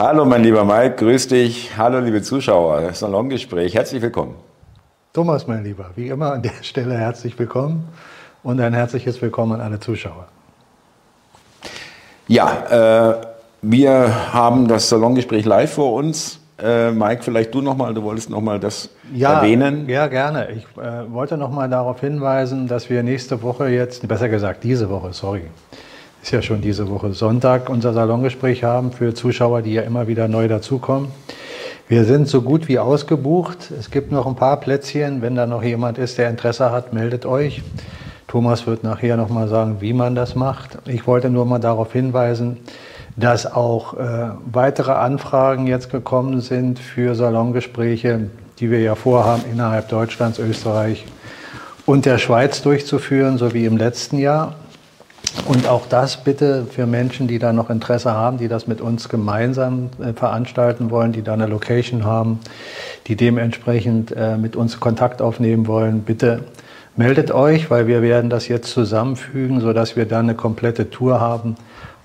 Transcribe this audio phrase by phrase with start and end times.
[0.00, 1.76] Hallo, mein lieber Mike, grüß dich.
[1.76, 4.36] Hallo, liebe Zuschauer, Salongespräch, herzlich willkommen.
[5.12, 7.88] Thomas, mein Lieber, wie immer an der Stelle herzlich willkommen
[8.44, 10.28] und ein herzliches Willkommen an alle Zuschauer.
[12.28, 13.26] Ja, äh,
[13.62, 16.38] wir haben das Salongespräch live vor uns.
[16.62, 19.88] Äh, Mike, vielleicht du nochmal, du wolltest nochmal das ja, erwähnen.
[19.88, 20.52] Ja, gerne.
[20.52, 25.12] Ich äh, wollte nochmal darauf hinweisen, dass wir nächste Woche jetzt, besser gesagt diese Woche,
[25.12, 25.42] sorry,
[26.22, 30.28] ist ja schon diese Woche Sonntag, unser Salongespräch haben für Zuschauer, die ja immer wieder
[30.28, 31.08] neu dazukommen.
[31.88, 33.70] Wir sind so gut wie ausgebucht.
[33.78, 35.22] Es gibt noch ein paar Plätzchen.
[35.22, 37.62] Wenn da noch jemand ist, der Interesse hat, meldet euch.
[38.26, 40.76] Thomas wird nachher nochmal sagen, wie man das macht.
[40.86, 42.58] Ich wollte nur mal darauf hinweisen,
[43.16, 48.28] dass auch äh, weitere Anfragen jetzt gekommen sind für Salongespräche,
[48.60, 51.06] die wir ja vorhaben, innerhalb Deutschlands, Österreich
[51.86, 54.56] und der Schweiz durchzuführen, so wie im letzten Jahr.
[55.46, 59.08] Und auch das bitte für Menschen, die da noch Interesse haben, die das mit uns
[59.08, 62.40] gemeinsam äh, veranstalten wollen, die da eine Location haben,
[63.06, 66.44] die dementsprechend äh, mit uns Kontakt aufnehmen wollen, bitte
[66.96, 71.56] meldet euch, weil wir werden das jetzt zusammenfügen, sodass wir dann eine komplette Tour haben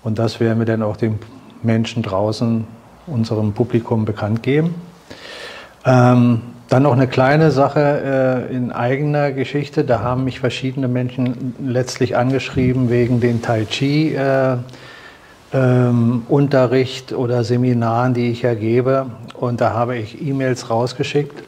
[0.03, 1.19] und das werden wir dann auch den
[1.63, 2.65] Menschen draußen,
[3.07, 4.75] unserem Publikum bekannt geben.
[5.85, 6.41] Ähm,
[6.73, 9.83] dann noch eine kleine Sache äh, in eigener Geschichte.
[9.83, 14.15] Da haben mich verschiedene Menschen letztlich angeschrieben wegen den Tai Chi.
[14.15, 14.57] Äh,
[15.53, 19.05] ähm, Unterricht oder Seminaren, die ich ja gebe.
[19.39, 21.43] Und da habe ich E-Mails rausgeschickt.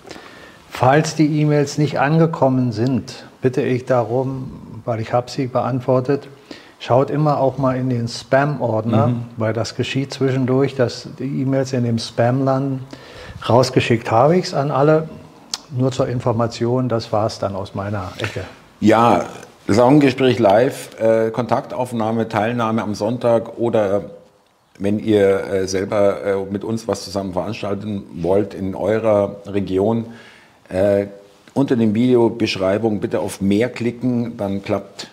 [0.70, 4.52] Falls die E-Mails nicht angekommen sind, bitte ich darum,
[4.86, 6.28] weil ich habe sie beantwortet,
[6.78, 9.26] Schaut immer auch mal in den Spam-Ordner, mhm.
[9.38, 12.86] weil das geschieht zwischendurch, dass die E-Mails in dem Spam landen.
[13.48, 15.10] Rausgeschickt habe ich es an alle.
[15.76, 18.42] Nur zur Information, das war es dann aus meiner Ecke.
[18.80, 19.26] Ja,
[19.68, 24.04] Saungespräch live, äh, Kontaktaufnahme, Teilnahme am Sonntag oder
[24.78, 30.06] wenn ihr äh, selber äh, mit uns was zusammen veranstalten wollt in eurer Region,
[30.70, 31.08] äh,
[31.54, 35.08] unter dem Video Beschreibung bitte auf mehr klicken, dann klappt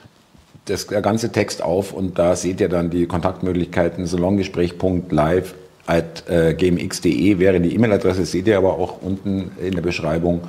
[0.66, 5.54] das, der ganze Text auf und da seht ihr dann die Kontaktmöglichkeiten salongespräch.live
[5.86, 10.42] at äh, gmx.de wäre die E-Mail-Adresse, seht ihr aber auch unten in der Beschreibung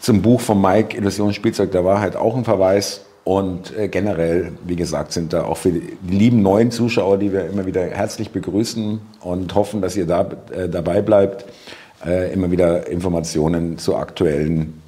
[0.00, 4.76] zum Buch von Mike Illusion Spielzeug der Wahrheit auch ein Verweis und äh, generell, wie
[4.76, 9.00] gesagt, sind da auch für die lieben neuen Zuschauer, die wir immer wieder herzlich begrüßen
[9.20, 11.44] und hoffen, dass ihr da äh, dabei bleibt,
[12.06, 14.80] äh, immer wieder Informationen zu aktuellen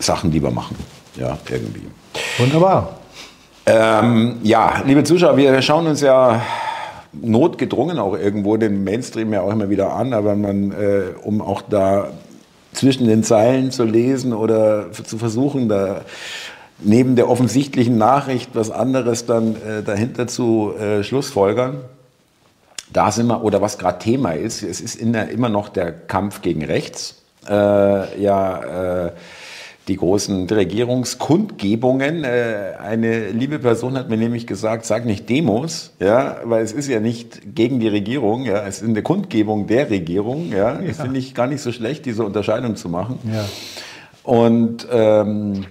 [0.00, 0.76] Sachen, die wir machen.
[1.14, 1.86] Ja, irgendwie.
[2.38, 2.98] Wunderbar.
[3.66, 6.42] Ähm, ja, liebe Zuschauer, wir schauen uns ja
[7.12, 11.62] notgedrungen auch irgendwo den Mainstream ja auch immer wieder an, aber man, äh, um auch
[11.62, 12.10] da
[12.72, 16.02] zwischen den Zeilen zu lesen oder zu versuchen, da
[16.78, 21.80] neben der offensichtlichen Nachricht was anderes dann äh, dahinter zu äh, schlussfolgern.
[22.92, 26.42] Da sind wir, oder was gerade Thema ist, es ist der, immer noch der Kampf
[26.42, 27.22] gegen rechts.
[27.48, 29.12] Äh, ja, äh,
[29.88, 32.24] die großen Regierungskundgebungen.
[32.24, 36.88] Äh, eine liebe Person hat mir nämlich gesagt, sag nicht Demos, ja, weil es ist
[36.88, 40.74] ja nicht gegen die Regierung, ja, es ist eine Kundgebung der Regierung, ja.
[40.74, 43.18] Das finde ich gar nicht so schlecht, diese Unterscheidung zu machen.
[43.32, 43.44] Ja.
[44.22, 45.66] Und ähm,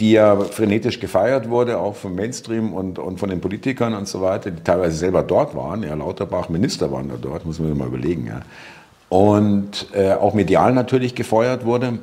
[0.00, 4.20] die ja frenetisch gefeiert wurde, auch vom Mainstream und, und von den Politikern und so
[4.20, 5.82] weiter, die teilweise selber dort waren.
[5.82, 8.26] Ja, Lauterbach, Minister waren da dort, muss man sich mal überlegen.
[8.26, 8.42] Ja.
[9.08, 11.98] Und äh, auch medial natürlich gefeuert wurde.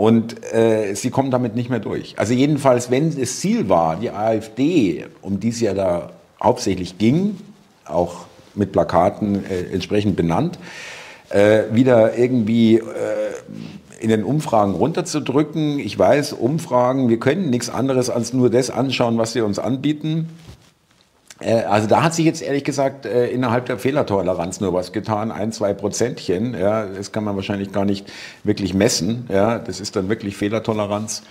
[0.00, 2.18] Und äh, sie kommen damit nicht mehr durch.
[2.18, 6.12] Also jedenfalls, wenn das Ziel war, die AfD, um die es ja da
[6.42, 7.36] hauptsächlich ging,
[7.84, 8.24] auch
[8.54, 10.58] mit Plakaten äh, entsprechend benannt,
[11.28, 12.82] äh, wieder irgendwie äh,
[14.00, 15.78] in den Umfragen runterzudrücken.
[15.78, 20.30] Ich weiß, Umfragen, wir können nichts anderes als nur das anschauen, was sie uns anbieten.
[21.40, 25.32] Äh, also da hat sich jetzt ehrlich gesagt äh, innerhalb der Fehlertoleranz nur was getan,
[25.32, 26.54] ein, zwei Prozentchen.
[26.58, 28.10] Ja, das kann man wahrscheinlich gar nicht
[28.44, 29.26] wirklich messen.
[29.28, 31.22] Ja, das ist dann wirklich Fehlertoleranz.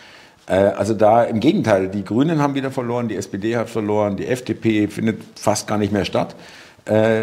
[0.47, 4.27] Äh, also da im Gegenteil, die Grünen haben wieder verloren, die SPD hat verloren, die
[4.27, 6.35] FDP findet fast gar nicht mehr statt,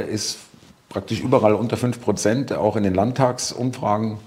[0.09, 0.39] ist
[0.89, 4.19] praktisch überall unter fünf Prozent, auch in den Landtagsumfragen.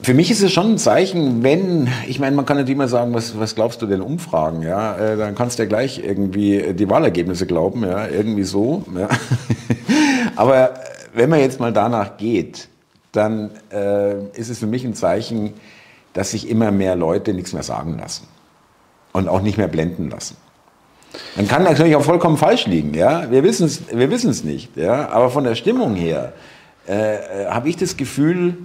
[0.00, 3.14] Für mich ist es schon ein Zeichen, wenn, ich meine, man kann natürlich immer sagen,
[3.14, 6.88] was, was glaubst du denn Umfragen, ja, äh, dann kannst du ja gleich irgendwie die
[6.88, 9.08] Wahlergebnisse glauben, ja, irgendwie so, ja.
[10.36, 10.74] Aber
[11.14, 12.68] wenn man jetzt mal danach geht,
[13.10, 15.54] dann äh, ist es für mich ein Zeichen,
[16.12, 18.28] dass sich immer mehr Leute nichts mehr sagen lassen
[19.12, 20.36] und auch nicht mehr blenden lassen.
[21.34, 24.08] Man kann natürlich auch vollkommen falsch liegen, ja, wir wissen es wir
[24.44, 26.34] nicht, ja, aber von der Stimmung her
[26.86, 28.56] äh, äh habe ich das Gefühl,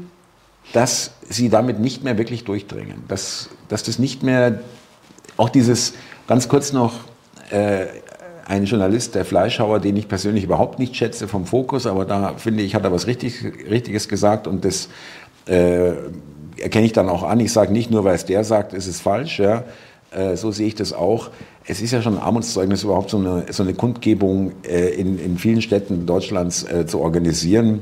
[0.72, 3.04] dass sie damit nicht mehr wirklich durchdringen.
[3.08, 4.60] Dass, dass das nicht mehr,
[5.38, 5.94] auch dieses,
[6.28, 6.94] ganz kurz noch,
[7.50, 7.86] äh,
[8.46, 12.64] ein Journalist, der Fleischhauer, den ich persönlich überhaupt nicht schätze vom Fokus, aber da finde
[12.64, 14.90] ich, hat er was richtig, Richtiges gesagt und das
[15.48, 15.94] äh,
[16.58, 17.40] erkenne ich dann auch an.
[17.40, 19.40] Ich sage nicht nur, weil es der sagt, ist es falsch.
[19.40, 19.64] Ja.
[20.12, 21.30] Äh, so sehe ich das auch.
[21.66, 25.38] Es ist ja schon ein Armutszeugnis, überhaupt so eine, so eine Kundgebung äh, in, in
[25.38, 27.82] vielen Städten Deutschlands äh, zu organisieren.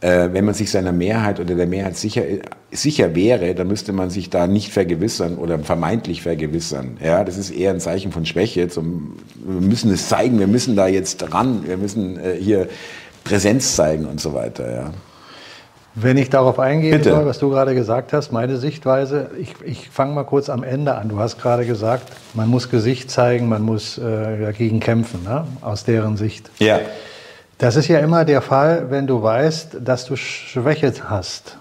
[0.00, 2.22] Äh, wenn man sich seiner Mehrheit oder der Mehrheit sicher,
[2.70, 6.98] sicher wäre, dann müsste man sich da nicht vergewissern oder vermeintlich vergewissern.
[7.04, 8.68] Ja, das ist eher ein Zeichen von Schwäche.
[8.68, 12.68] Zum, wir müssen es zeigen, wir müssen da jetzt ran, wir müssen äh, hier
[13.24, 14.72] Präsenz zeigen und so weiter.
[14.72, 14.90] Ja.
[15.94, 20.14] Wenn ich darauf eingehen soll, was du gerade gesagt hast, meine Sichtweise, ich, ich fange
[20.14, 21.08] mal kurz am Ende an.
[21.08, 25.44] Du hast gerade gesagt, man muss Gesicht zeigen, man muss äh, dagegen kämpfen, ne?
[25.60, 26.50] aus deren Sicht.
[26.60, 26.78] Ja.
[27.58, 31.58] Das ist ja immer der Fall, wenn du weißt, dass du Schwäche hast.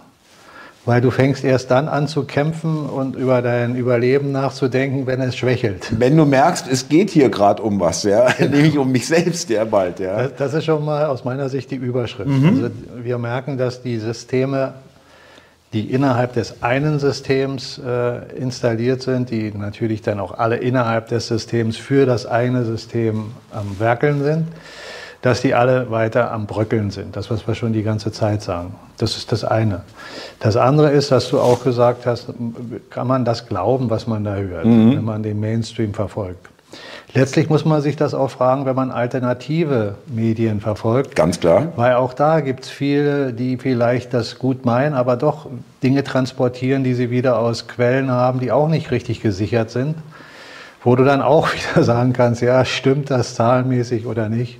[0.85, 5.35] Weil du fängst erst dann an zu kämpfen und über dein Überleben nachzudenken, wenn es
[5.35, 5.91] schwächelt.
[5.97, 8.55] Wenn du merkst, es geht hier gerade um was, ja, genau.
[8.55, 10.23] nämlich um mich selbst, ja bald, ja.
[10.23, 12.29] Das, das, ist schon mal aus meiner Sicht die Überschrift.
[12.29, 12.47] Mhm.
[12.47, 12.69] Also
[13.03, 14.75] wir merken, dass die Systeme,
[15.73, 21.27] die innerhalb des einen Systems äh, installiert sind, die natürlich dann auch alle innerhalb des
[21.27, 24.47] Systems für das eine System am Werkeln sind,
[25.27, 27.17] dass die alle weiter am Bröckeln sind.
[27.17, 28.73] Das, was wir schon die ganze Zeit sagen.
[28.97, 29.81] Das ist das eine.
[30.39, 32.29] Das andere ist, dass du auch gesagt hast,
[32.89, 34.95] kann man das glauben, was man da hört, mhm.
[34.95, 36.47] wenn man den Mainstream verfolgt.
[37.13, 41.17] Letztlich muss man sich das auch fragen, wenn man alternative Medien verfolgt.
[41.17, 41.73] Ganz klar.
[41.75, 45.47] Weil auch da gibt es viele, die vielleicht das gut meinen, aber doch
[45.83, 49.95] Dinge transportieren, die sie wieder aus Quellen haben, die auch nicht richtig gesichert sind.
[50.85, 54.59] Wo du dann auch wieder sagen kannst, ja, stimmt das zahlenmäßig oder nicht.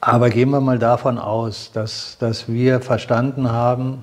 [0.00, 4.02] Aber gehen wir mal davon aus, dass, dass wir verstanden haben,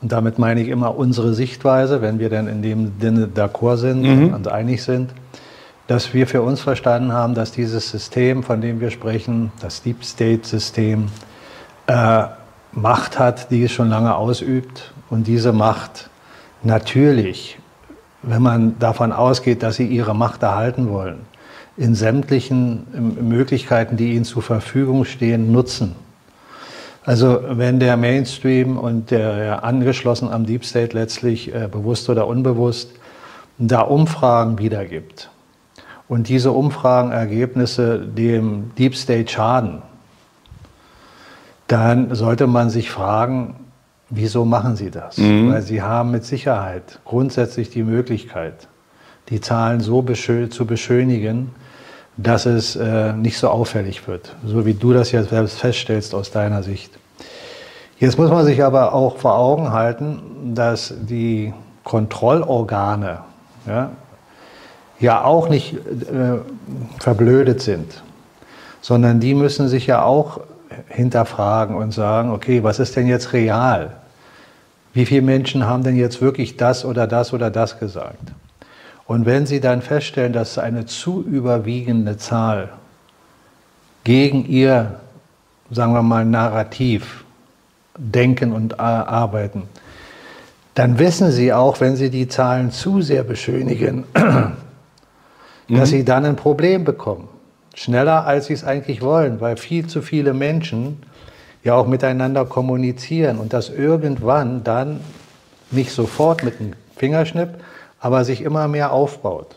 [0.00, 4.02] und damit meine ich immer unsere Sichtweise, wenn wir dann in dem Sinne d'accord sind
[4.02, 4.34] mhm.
[4.34, 5.10] und einig sind,
[5.86, 10.04] dass wir für uns verstanden haben, dass dieses System, von dem wir sprechen, das Deep
[10.04, 11.08] State-System,
[11.86, 12.24] äh,
[12.72, 14.92] Macht hat, die es schon lange ausübt.
[15.08, 16.10] Und diese Macht
[16.62, 17.58] natürlich,
[18.22, 21.20] wenn man davon ausgeht, dass sie ihre Macht erhalten wollen,
[21.76, 25.96] in sämtlichen ähm, Möglichkeiten, die ihnen zur Verfügung stehen, nutzen.
[27.04, 32.92] Also wenn der Mainstream und der angeschlossen am Deep State letztlich äh, bewusst oder unbewusst
[33.58, 35.30] da Umfragen wiedergibt
[36.08, 39.82] und diese Umfragenergebnisse dem Deep State schaden,
[41.68, 43.56] dann sollte man sich fragen,
[44.10, 45.18] wieso machen sie das?
[45.18, 45.52] Mhm.
[45.52, 48.68] Weil sie haben mit Sicherheit grundsätzlich die Möglichkeit,
[49.28, 51.50] die Zahlen so beschö zu beschönigen,
[52.16, 56.30] dass es äh, nicht so auffällig wird, so wie du das jetzt selbst feststellst aus
[56.30, 56.92] deiner Sicht.
[57.98, 61.52] Jetzt muss man sich aber auch vor Augen halten, dass die
[61.84, 63.20] Kontrollorgane
[63.66, 63.90] ja,
[65.00, 66.38] ja auch nicht äh,
[67.00, 68.02] verblödet sind,
[68.80, 70.40] sondern die müssen sich ja auch
[70.88, 73.92] hinterfragen und sagen, okay, was ist denn jetzt real?
[74.92, 78.32] Wie viele Menschen haben denn jetzt wirklich das oder das oder das gesagt?
[79.06, 82.70] Und wenn Sie dann feststellen, dass eine zu überwiegende Zahl
[84.02, 85.00] gegen Ihr,
[85.70, 87.24] sagen wir mal, Narrativ
[87.96, 89.64] denken und arbeiten,
[90.74, 94.04] dann wissen Sie auch, wenn Sie die Zahlen zu sehr beschönigen,
[95.68, 95.76] mhm.
[95.78, 97.28] dass Sie dann ein Problem bekommen.
[97.74, 101.02] Schneller, als Sie es eigentlich wollen, weil viel zu viele Menschen
[101.62, 105.00] ja auch miteinander kommunizieren und das irgendwann dann
[105.70, 107.50] nicht sofort mit einem Fingerschnipp,
[108.04, 109.56] aber sich immer mehr aufbaut.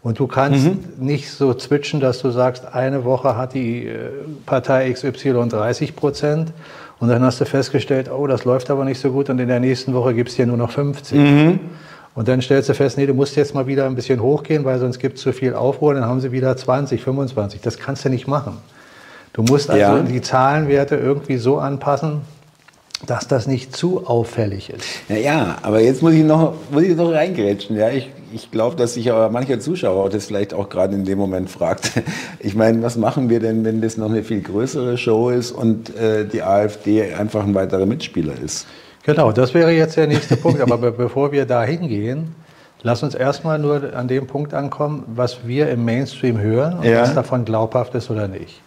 [0.00, 0.78] Und du kannst mhm.
[0.96, 4.10] nicht so zwitschen, dass du sagst, eine Woche hat die äh,
[4.46, 6.52] Partei XY 30 Prozent
[7.00, 9.58] und dann hast du festgestellt, oh, das läuft aber nicht so gut und in der
[9.58, 11.18] nächsten Woche gibt es dir nur noch 50.
[11.18, 11.60] Mhm.
[12.14, 14.78] Und dann stellst du fest, nee, du musst jetzt mal wieder ein bisschen hochgehen, weil
[14.78, 17.60] sonst gibt es zu viel Aufruhr, dann haben sie wieder 20, 25.
[17.60, 18.58] Das kannst du nicht machen.
[19.32, 19.98] Du musst also ja.
[19.98, 22.20] die Zahlenwerte irgendwie so anpassen,
[23.06, 24.84] dass das nicht zu auffällig ist.
[25.08, 27.76] Ja, ja aber jetzt muss ich noch, muss ich noch reingrätschen.
[27.76, 31.18] Ja, ich, ich glaube, dass sich aber mancher Zuschauer das vielleicht auch gerade in dem
[31.18, 31.92] Moment fragt.
[32.40, 35.96] Ich meine, was machen wir denn, wenn das noch eine viel größere Show ist und
[35.96, 38.66] äh, die AfD einfach ein weiterer Mitspieler ist?
[39.04, 40.60] Genau, das wäre jetzt der nächste Punkt.
[40.60, 42.34] Aber be bevor wir da hingehen,
[42.82, 47.00] lass uns erstmal nur an dem Punkt ankommen, was wir im Mainstream hören und ja.
[47.00, 48.60] was davon glaubhaft ist oder nicht.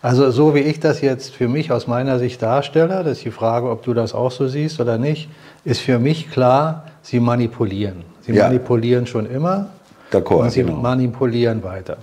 [0.00, 3.30] Also so wie ich das jetzt für mich aus meiner Sicht darstelle, das ist die
[3.30, 5.28] Frage, ob du das auch so siehst oder nicht,
[5.64, 8.04] ist für mich klar, sie manipulieren.
[8.20, 8.44] Sie ja.
[8.44, 9.66] manipulieren schon immer
[10.12, 10.76] und sie genau.
[10.76, 11.96] manipulieren weiter.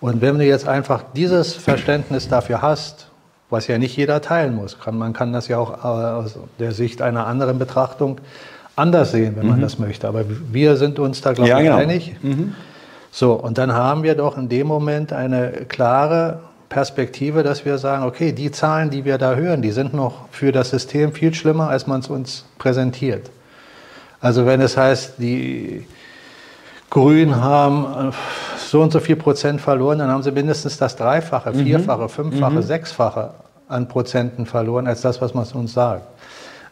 [0.00, 3.08] Und wenn du jetzt einfach dieses Verständnis dafür hast,
[3.50, 6.72] was ja nicht jeder teilen muss, kann, man kann das ja auch äh, aus der
[6.72, 8.18] Sicht einer anderen Betrachtung
[8.76, 9.50] anders sehen, wenn mhm.
[9.52, 10.08] man das möchte.
[10.08, 11.76] Aber wir sind uns da, glaube ja, ich, genau.
[11.76, 12.16] einig.
[12.22, 12.54] Mhm
[13.16, 18.04] So, und dann haben wir doch in dem Moment eine klare Perspektive, dass wir sagen,
[18.04, 21.68] okay, die Zahlen, die wir da hören, die sind noch für das System viel schlimmer,
[21.68, 23.30] als man es uns präsentiert.
[24.20, 25.86] Also wenn es heißt, die
[26.90, 28.12] Grünen haben äh,
[28.58, 31.64] so und so viel Prozent verloren, dann haben sie mindestens das Dreifache, mhm.
[31.64, 32.62] Vierfache, Fünffache, mhm.
[32.62, 33.30] Sechsfache
[33.68, 36.06] an Prozenten verloren, als das, was man uns sagt.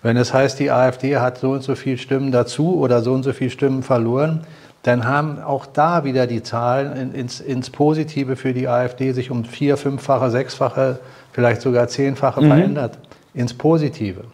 [0.03, 3.23] Wenn es heißt, die AfD hat so und so viel Stimmen dazu oder so und
[3.23, 4.47] so viel Stimmen verloren,
[4.85, 9.47] dann haben auch da wieder die Zahlen ins, ins Positive für die AfD sich um
[9.47, 11.01] vier, fünffache, sechsfache,
[11.33, 12.49] vielleicht sogar zehnfache mhm.
[12.49, 12.99] verändert.
[13.33, 14.25] Ins Positive.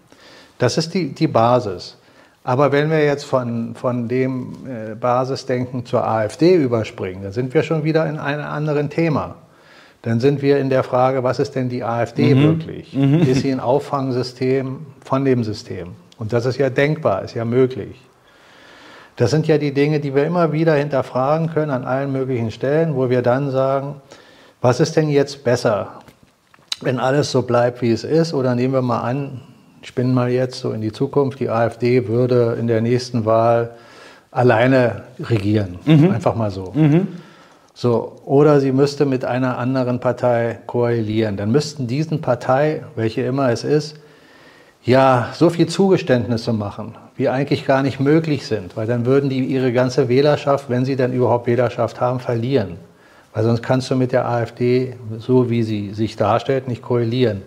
[0.59, 1.97] Das ist die, die Basis.
[2.42, 7.62] Aber wenn wir jetzt von, von dem äh, Basisdenken zur AfD überspringen, dann sind wir
[7.62, 9.37] schon wieder in einem anderen Thema.
[10.02, 12.42] Dann sind wir in der Frage, was ist denn die AfD mhm.
[12.42, 12.92] wirklich?
[12.92, 13.21] Mhm.
[13.21, 15.90] Ist sie ein Auffangsystem von dem System?
[16.19, 17.95] Und das ist ja denkbar, ist ja möglich.
[19.21, 22.97] Das sind ja die Dinge, die wir immer wieder hinterfragen können an allen möglichen Stellen,
[22.97, 23.97] wo wir dann sagen,
[24.62, 25.89] was ist denn jetzt besser,
[26.81, 28.33] wenn alles so bleibt, wie es ist?
[28.33, 29.43] Oder nehmen wir mal an,
[29.83, 33.73] ich bin mal jetzt so in die Zukunft, die AfD würde in der nächsten Wahl
[34.31, 35.79] alleine regieren.
[35.85, 36.12] Mhm.
[36.12, 36.73] Einfach mal so.
[36.75, 37.09] Mhm.
[37.75, 41.37] So, oder sie müsste mit einer anderen Partei koalieren.
[41.37, 43.97] Dann müssten diesen Partei, welche immer es ist,
[44.83, 49.41] ja so viel Zugeständnisse machen, wie eigentlich gar nicht möglich sind, weil dann würden die
[49.41, 52.77] ihre ganze Wählerschaft, wenn sie dann überhaupt Wählerschaft haben, verlieren.
[53.35, 57.43] Weil sonst kannst du mit der AfD, so wie sie sich darstellt, nicht koalieren.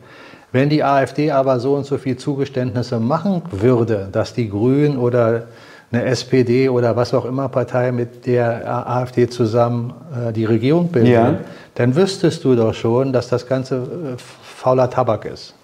[0.51, 5.46] Wenn die AfD aber so und so viel Zugeständnisse machen würde, dass die Grünen oder
[5.92, 11.12] eine SPD oder was auch immer Partei mit der AfD zusammen äh, die Regierung bilden,
[11.12, 11.38] ja.
[11.74, 15.56] dann wüsstest du doch schon, dass das Ganze äh, fauler Tabak ist.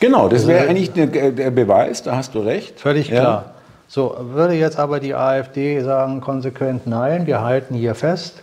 [0.00, 2.80] Genau, das wäre eigentlich der Beweis, da hast du recht.
[2.80, 3.44] Völlig klar.
[3.46, 3.54] Ja.
[3.88, 8.42] So, würde jetzt aber die AfD sagen konsequent nein, wir halten hier fest,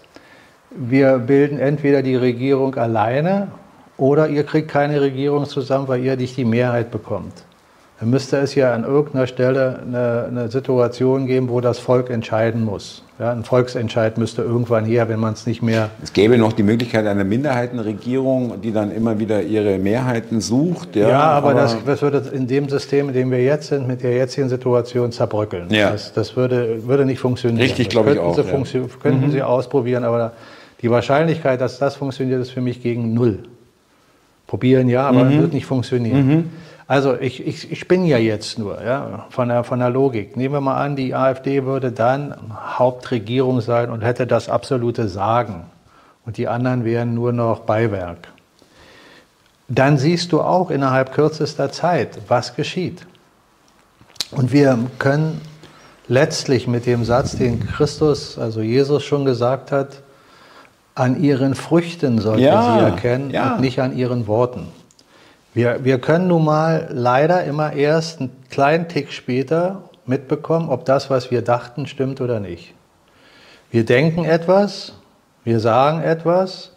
[0.71, 3.49] wir bilden entweder die Regierung alleine
[3.97, 7.43] oder ihr kriegt keine Regierung zusammen, weil ihr nicht die Mehrheit bekommt.
[7.99, 12.65] Dann müsste es ja an irgendeiner Stelle eine, eine Situation geben, wo das Volk entscheiden
[12.65, 13.03] muss.
[13.19, 15.89] Ja, ein Volksentscheid müsste irgendwann her, wenn man es nicht mehr.
[16.03, 20.97] Es gäbe noch die Möglichkeit einer Minderheitenregierung, die dann immer wieder ihre Mehrheiten sucht.
[20.97, 23.87] Ja, ja aber, aber das, das, würde in dem System, in dem wir jetzt sind,
[23.87, 25.67] mit der jetzigen Situation zerbröckeln.
[25.69, 25.91] Ja.
[25.91, 27.61] Das, das würde, würde nicht funktionieren.
[27.61, 28.35] Richtig, glaube ich auch.
[28.35, 28.83] Sie ja.
[29.01, 29.31] Könnten mhm.
[29.31, 30.33] Sie ausprobieren, aber
[30.81, 33.39] die Wahrscheinlichkeit, dass das funktioniert, ist für mich gegen null.
[34.47, 35.39] Probieren ja, aber mhm.
[35.39, 36.27] wird nicht funktionieren.
[36.27, 36.49] Mhm.
[36.87, 40.37] Also ich, ich, ich bin ja jetzt nur ja, von, der, von der Logik.
[40.37, 42.35] Nehmen wir mal an, die AfD würde dann
[42.77, 45.65] Hauptregierung sein und hätte das absolute Sagen
[46.25, 48.27] und die anderen wären nur noch Beiwerk.
[49.67, 53.07] Dann siehst du auch innerhalb kürzester Zeit, was geschieht.
[54.29, 55.41] Und wir können
[56.07, 60.01] letztlich mit dem Satz, den Christus, also Jesus schon gesagt hat,
[60.93, 63.55] an ihren Früchten sollt ihr ja, sie erkennen ja.
[63.55, 64.67] und nicht an ihren Worten.
[65.55, 71.09] Wir, wir können nun mal leider immer erst einen kleinen Tick später mitbekommen, ob das,
[71.09, 72.73] was wir dachten, stimmt oder nicht.
[73.71, 74.91] Wir denken etwas,
[75.45, 76.73] wir sagen etwas,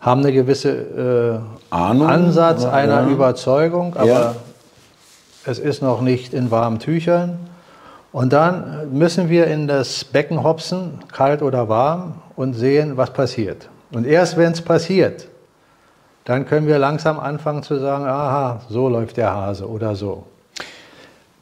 [0.00, 3.08] haben eine gewisse äh, Ahnung, Ansatz einer ja.
[3.08, 4.34] Überzeugung, aber ja.
[5.44, 7.38] es ist noch nicht in warmen Tüchern.
[8.10, 13.68] Und dann müssen wir in das Becken hopsen, kalt oder warm, und sehen, was passiert.
[13.92, 15.28] Und erst wenn es passiert,
[16.24, 20.24] dann können wir langsam anfangen zu sagen, aha, so läuft der Hase oder so.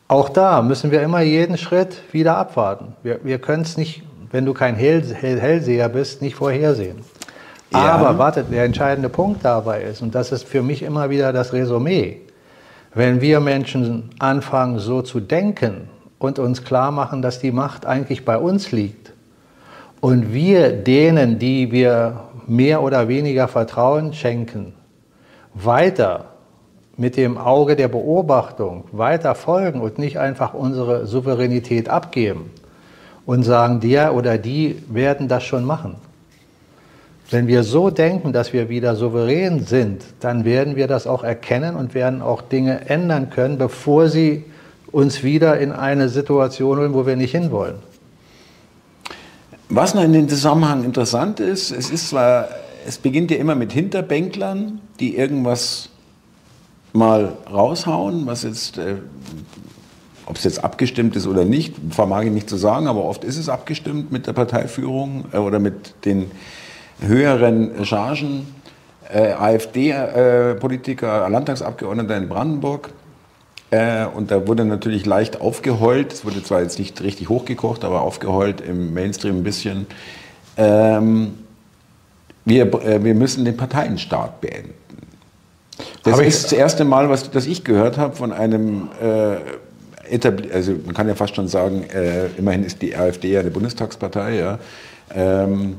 [0.09, 2.95] Auch da müssen wir immer jeden Schritt wieder abwarten.
[3.03, 6.99] Wir, wir können es nicht, wenn du kein Hell, Hell, Hellseher bist, nicht vorhersehen.
[7.73, 7.93] Ja.
[7.93, 11.53] Aber wartet, der entscheidende Punkt dabei ist, und das ist für mich immer wieder das
[11.53, 12.23] Resümee,
[12.93, 18.25] wenn wir Menschen anfangen so zu denken und uns klar machen, dass die Macht eigentlich
[18.25, 19.13] bei uns liegt
[20.01, 24.73] und wir denen, die wir mehr oder weniger Vertrauen schenken,
[25.54, 26.25] weiter
[26.97, 32.50] mit dem Auge der Beobachtung weiter folgen und nicht einfach unsere Souveränität abgeben
[33.25, 35.95] und sagen, der oder die werden das schon machen.
[37.30, 41.76] Wenn wir so denken, dass wir wieder souverän sind, dann werden wir das auch erkennen
[41.76, 44.45] und werden auch Dinge ändern können, bevor sie
[44.90, 47.89] uns wieder in eine Situation holen, wo wir nicht hinwollen.
[49.73, 52.49] Was noch in dem Zusammenhang interessant ist, es ist zwar,
[52.89, 55.91] es beginnt ja immer mit Hinterbänklern, die irgendwas
[56.93, 58.97] mal raushauen, was jetzt, äh,
[60.27, 63.37] ob es jetzt abgestimmt ist oder nicht, vermag ich nicht zu sagen, aber oft ist
[63.37, 66.33] es abgestimmt mit der Parteiführung äh, oder mit den
[66.99, 68.49] höheren Chargen.
[69.09, 72.91] Äh, AfD-Politiker, äh, Landtagsabgeordneter in Brandenburg,
[73.71, 76.12] äh, und da wurde natürlich leicht aufgeheult.
[76.12, 79.87] Es wurde zwar jetzt nicht richtig hochgekocht, aber aufgeheult im Mainstream ein bisschen.
[80.57, 81.35] ähm,
[82.45, 84.75] wir, äh, wir müssen den Parteienstaat beenden.
[86.03, 89.37] Das ich- ist das erste Mal, was das ich gehört habe von einem äh,
[90.17, 93.50] etabli- also man kann ja fast schon sagen, äh, immerhin ist die AfD ja eine
[93.50, 94.59] Bundestagspartei, ja.
[95.15, 95.77] Ähm,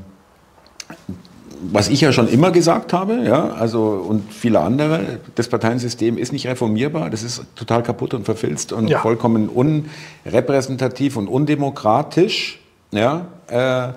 [1.70, 6.32] was ich ja schon immer gesagt habe, ja, also und viele andere, das Parteiensystem ist
[6.32, 8.98] nicht reformierbar, das ist total kaputt und verfilzt und Ja.
[8.98, 13.26] vollkommen unrepräsentativ und undemokratisch, ja.
[13.48, 13.92] Äh,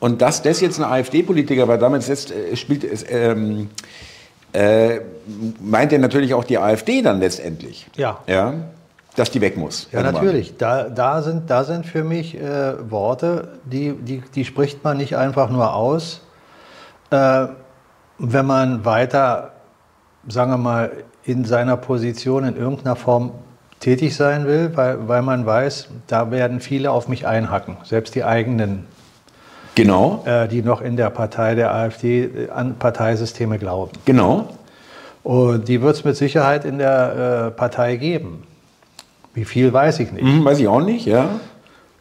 [0.00, 3.68] und dass das jetzt ein AfD-Politiker, weil damit jetzt äh, spielt es, ähm,
[4.52, 5.00] äh,
[5.60, 8.18] meint er natürlich auch die AfD dann letztendlich, Ja.
[8.26, 8.54] ja,
[9.16, 9.88] dass die weg muss.
[9.92, 10.56] Ja, natürlich.
[10.56, 15.16] Da, da, sind, da sind für mich äh, Worte, die, die, die spricht man nicht
[15.16, 16.20] einfach nur aus.
[17.10, 17.46] Äh,
[18.18, 19.52] wenn man weiter,
[20.28, 20.92] sagen wir mal,
[21.24, 23.32] in seiner Position in irgendeiner Form
[23.80, 28.24] tätig sein will, weil, weil man weiß, da werden viele auf mich einhacken, selbst die
[28.24, 28.86] eigenen,
[29.74, 33.92] Genau, äh, die noch in der Partei der AfD äh, an Parteisysteme glauben.
[34.04, 34.48] genau.
[35.22, 38.44] Und die wird es mit Sicherheit in der äh, Partei geben.
[39.34, 40.24] Wie viel weiß ich nicht.
[40.24, 41.28] Hm, weiß ich auch nicht, ja.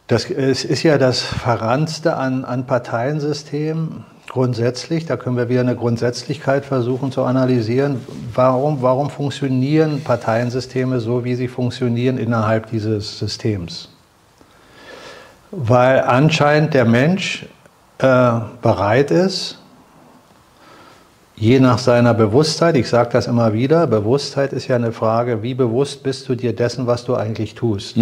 [0.07, 5.05] Das es ist ja das Verranzte an, an Parteiensystemen grundsätzlich.
[5.05, 7.99] Da können wir wieder eine Grundsätzlichkeit versuchen zu analysieren.
[8.33, 13.89] Warum, warum funktionieren Parteiensysteme so, wie sie funktionieren innerhalb dieses Systems?
[15.51, 17.47] Weil anscheinend der Mensch
[17.97, 18.31] äh,
[18.61, 19.57] bereit ist,
[21.35, 25.53] je nach seiner Bewusstheit, ich sage das immer wieder, Bewusstheit ist ja eine Frage, wie
[25.53, 27.97] bewusst bist du dir dessen, was du eigentlich tust,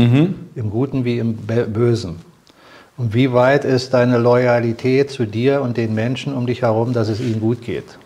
[0.55, 2.26] im Guten wie im Bösen.
[2.97, 7.09] Und wie weit ist deine Loyalität zu dir und den Menschen um dich herum, dass
[7.09, 7.97] es ihnen gut geht?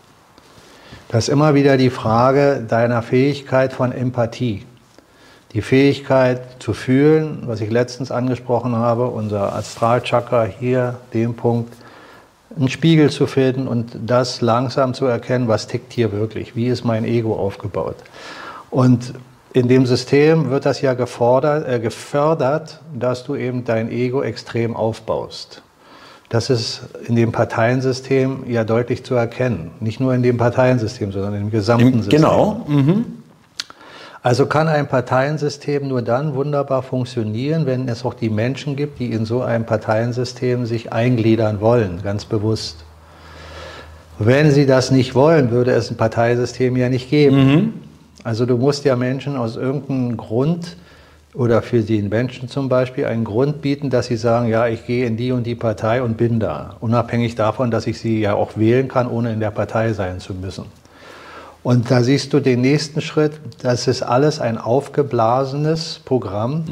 [1.07, 4.65] Das ist immer wieder die Frage deiner Fähigkeit von Empathie.
[5.53, 11.73] Die Fähigkeit zu fühlen, was ich letztens angesprochen habe, unser Astralchakra hier, dem Punkt,
[12.55, 16.83] einen Spiegel zu finden und das langsam zu erkennen, was tickt hier wirklich, wie ist
[16.83, 17.95] mein Ego aufgebaut.
[18.69, 19.13] Und
[19.53, 25.61] in dem System wird das ja äh, gefördert, dass du eben dein Ego extrem aufbaust.
[26.29, 29.71] Das ist in dem Parteiensystem ja deutlich zu erkennen.
[29.81, 32.21] Nicht nur in dem Parteiensystem, sondern im gesamten Im, System.
[32.21, 32.65] genau.
[32.67, 33.05] Mhm.
[34.23, 39.11] Also kann ein Parteiensystem nur dann wunderbar funktionieren, wenn es auch die Menschen gibt, die
[39.11, 42.85] in so ein Parteiensystem sich eingliedern wollen, ganz bewusst.
[44.19, 47.81] Wenn sie das nicht wollen, würde es ein Parteisystem ja nicht geben.
[48.23, 50.77] Also du musst ja Menschen aus irgendeinem Grund
[51.33, 55.05] oder für den Menschen zum Beispiel einen Grund bieten, dass sie sagen, ja, ich gehe
[55.05, 56.75] in die und die Partei und bin da.
[56.81, 60.33] Unabhängig davon, dass ich sie ja auch wählen kann, ohne in der Partei sein zu
[60.33, 60.65] müssen.
[61.63, 66.65] Und da siehst du den nächsten Schritt, das ist alles ein aufgeblasenes Programm.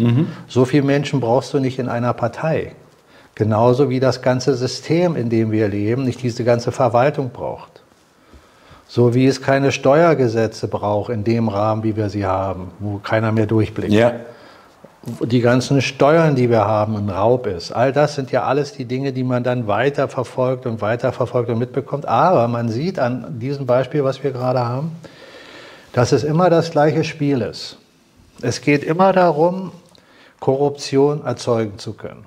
[0.48, 2.74] So viele Menschen brauchst du nicht in einer Partei.
[3.36, 7.79] Genauso wie das ganze System, in dem wir leben, nicht diese ganze Verwaltung braucht.
[8.92, 13.32] So wie es keine Steuergesetze braucht in dem Rahmen, wie wir sie haben, wo keiner
[13.32, 14.14] mehr durchblickt Ja.
[15.22, 17.72] die ganzen Steuern, die wir haben, ein Raub ist.
[17.72, 21.52] All das sind ja alles die Dinge, die man dann weiter verfolgt und weiter verfolgt
[21.52, 22.08] und mitbekommt.
[22.08, 24.92] Aber man sieht an diesem Beispiel, was wir gerade haben,
[25.94, 27.78] dass es immer das gleiche Spiel ist.
[28.42, 29.72] Es geht immer darum,
[30.40, 32.26] Korruption erzeugen zu können.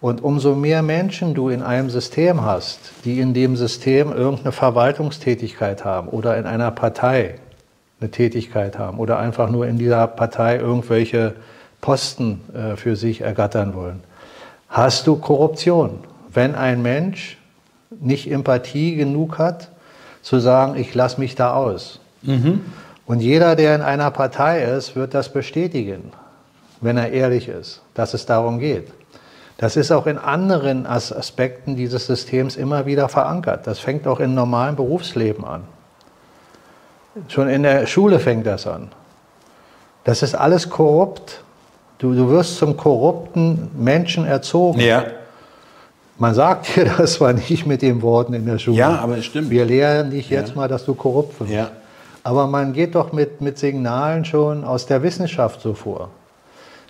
[0.00, 5.84] Und umso mehr Menschen du in einem System hast, die in dem System irgendeine Verwaltungstätigkeit
[5.84, 7.34] haben oder in einer Partei
[8.00, 11.34] eine Tätigkeit haben oder einfach nur in dieser Partei irgendwelche
[11.80, 14.00] Posten äh, für sich ergattern wollen,
[14.68, 15.98] hast du Korruption.
[16.32, 17.38] Wenn ein Mensch
[17.90, 19.70] nicht Empathie genug hat,
[20.22, 22.00] zu sagen, ich lasse mich da aus.
[23.06, 26.12] Und jeder, der in einer Partei ist, wird das bestätigen,
[26.80, 28.92] wenn er ehrlich ist, dass es darum geht.
[29.58, 33.66] Das ist auch in anderen As Aspekten dieses Systems immer wieder verankert.
[33.66, 35.64] Das fängt auch im normalen Berufsleben an.
[37.26, 38.88] Schon in der Schule fängt das an.
[40.04, 41.42] Das ist alles korrupt.
[41.98, 44.78] Du, du wirst zum korrupten Menschen erzogen.
[44.80, 45.04] Ja.
[46.18, 48.76] Man sagt dir das zwar nicht mit den Worten in der Schule.
[48.76, 49.50] Ja, aber es stimmt.
[49.50, 50.54] Wir lehren dich jetzt Ja.
[50.54, 51.50] mal, dass du korrupt wirst.
[51.50, 51.70] Ja.
[52.22, 56.10] Aber man geht doch mit, mit Signalen schon aus der Wissenschaft so vor.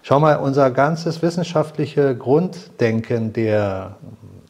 [0.03, 3.97] Schau mal, unser ganzes wissenschaftliche Grunddenken der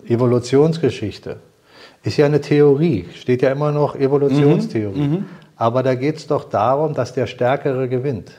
[0.07, 1.37] Evolutionsgeschichte
[2.03, 5.25] ist ja eine Theorie, steht ja immer noch Evolutionstheorie.
[5.57, 8.33] Aber da geht es doch darum, dass der Stärkere gewinnt.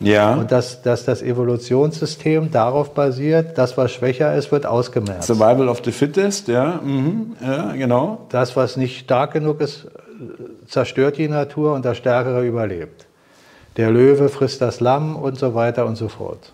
[0.00, 0.34] Ja.
[0.34, 5.26] Und dass, dass das Evolutionssystem darauf basiert, das, was schwächer ist, wird ausgemerzt.
[5.26, 6.80] Survival of the Fittest, ja.
[6.82, 7.36] Mhm.
[7.44, 8.26] Ja, genau.
[8.28, 9.88] Das, was nicht stark genug ist,
[10.66, 13.07] zerstört die Natur und das Stärkere überlebt.
[13.78, 16.52] Der Löwe frisst das Lamm und so weiter und so fort.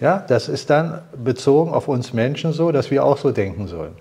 [0.00, 3.92] Ja, das ist dann bezogen auf uns Menschen so, dass wir auch so denken sollen.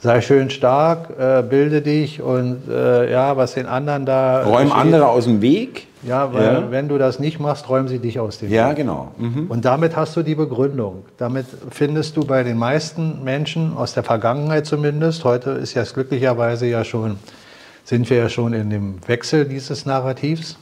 [0.00, 4.42] Sei schön stark, äh, bilde dich und äh, ja, was den anderen da.
[4.42, 4.72] Räum steht.
[4.74, 5.86] andere aus dem Weg.
[6.02, 6.70] Ja, weil Ja.
[6.70, 8.76] wenn du das nicht machst, räumen sie dich aus dem Ja, Weg.
[8.76, 9.12] genau.
[9.16, 9.46] Mhm.
[9.48, 11.04] Und damit hast du die Begründung.
[11.16, 16.66] Damit findest du bei den meisten Menschen, aus der Vergangenheit zumindest, heute ist ja glücklicherweise
[16.66, 17.18] ja schon,
[17.84, 20.58] sind wir ja schon in dem Wechsel dieses Narrativs,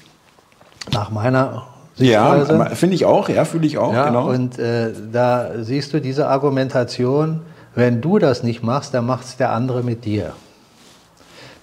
[0.91, 2.53] nach meiner Sichtweise.
[2.55, 4.29] Ja, finde ich auch, ja, fühle ich auch, Ja, genau.
[4.29, 7.43] und äh, da siehst du diese Argumentation,
[7.75, 10.33] wenn du das nicht machst, dann macht es der andere mit dir.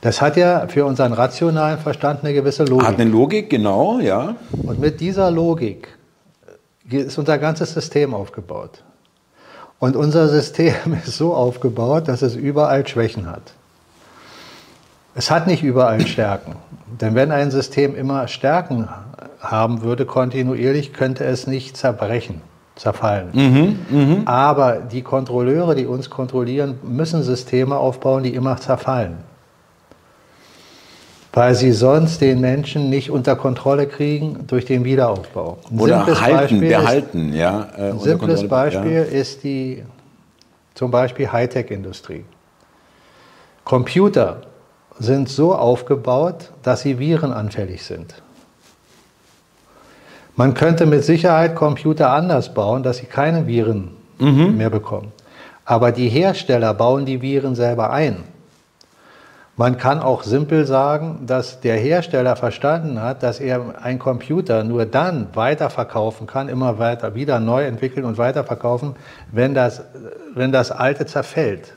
[0.02, 2.88] Das hat ja für unseren rationalen Verstand eine gewisse Logik.
[2.88, 4.36] Hat eine Logik, genau, ja.
[4.64, 5.90] Und mit dieser Logik
[6.90, 8.84] ist unser ganzes System aufgebaut.
[9.78, 10.74] Und unser System
[11.06, 13.54] ist so aufgebaut, dass es überall Schwächen hat.
[15.16, 16.56] Es hat nicht überall Stärken.
[17.02, 18.88] Denn wenn ein System immer Stärken
[19.40, 22.42] haben würde, kontinuierlich, könnte es nicht zerbrechen,
[22.76, 24.24] zerfallen.
[24.26, 29.18] Aber die Kontrolleure, die uns kontrollieren, müssen Systeme aufbauen, die immer zerfallen.
[31.32, 35.60] Weil sie sonst den Menschen nicht unter Kontrolle kriegen durch den Wiederaufbau.
[35.72, 37.68] Ein Oder halten, Beispiel ist- behalten, ja.
[37.78, 39.84] äh, ein simples Beispiel ist die
[40.74, 42.26] zum Beispiel Hightech-Industrie.
[43.64, 44.42] Computer
[44.98, 48.16] sind so aufgebaut, dass sie virenanfällig sind.
[50.40, 55.12] Man könnte mit Sicherheit Computer anders bauen, dass sie keine Viren mehr bekommen.
[55.66, 58.24] Aber die Hersteller bauen die Viren selber ein.
[59.58, 64.86] Man kann auch simpel sagen, dass der Hersteller verstanden hat, dass er einen Computer nur
[64.86, 68.96] dann weiterverkaufen kann, immer weiter wieder neu entwickeln und weiterverkaufen,
[69.34, 69.84] wenn das,
[70.36, 71.74] wenn das alte zerfällt.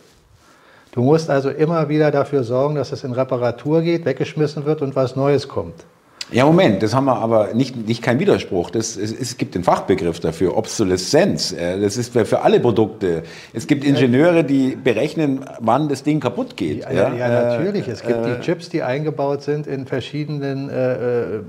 [0.93, 4.95] Du musst also immer wieder dafür sorgen, dass es in Reparatur geht, weggeschmissen wird und
[4.95, 5.85] was Neues kommt.
[6.33, 8.71] Ja, Moment, das haben wir aber nicht, nicht kein Widerspruch.
[8.71, 11.53] Das, es, es gibt den Fachbegriff dafür, Obsoleszenz.
[11.53, 13.23] Äh, Das ist für, alle Produkte.
[13.53, 16.83] Es gibt Ingenieure, die berechnen, wann das Ding kaputt geht.
[16.85, 17.87] Ja, ja, ja Äh, natürlich.
[17.89, 21.41] Es gibt die Chips, die eingebaut sind in verschiedenen äh, äh,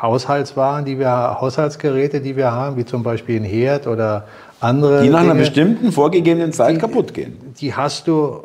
[0.00, 4.26] Haushaltswaren, die wir, Haushaltsgeräte, die wir haben, wie zum Beispiel ein Herd oder
[4.60, 5.02] andere.
[5.02, 5.40] Die nach einer Dinge.
[5.40, 7.36] bestimmten vorgegebenen Zeit Die- kaputt gehen.
[7.60, 8.40] die hast du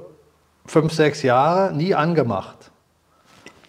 [0.65, 2.71] fünf, sechs Jahre nie angemacht.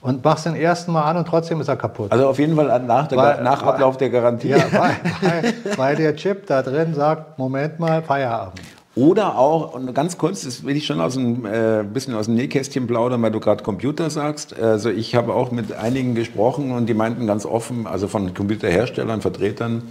[0.06, 2.12] Und machst den ersten Mal an und trotzdem ist er kaputt.
[2.12, 4.48] Also auf jeden Fall nach, der, Weil- nach Ablauf der Garantie.
[4.50, 8.60] ja, weil, weil, weil der Chip da drin sagt, Moment mal, Feierabend.
[8.94, 12.34] Oder auch, und ganz kurz, das will ich schon aus dem, äh, bisschen aus dem
[12.34, 14.58] Nähkästchen plaudern, weil du gerade Computer sagst.
[14.58, 19.20] Also ich habe auch mit einigen gesprochen und die meinten ganz offen, also von Computerherstellern,
[19.20, 19.82] Vertretern,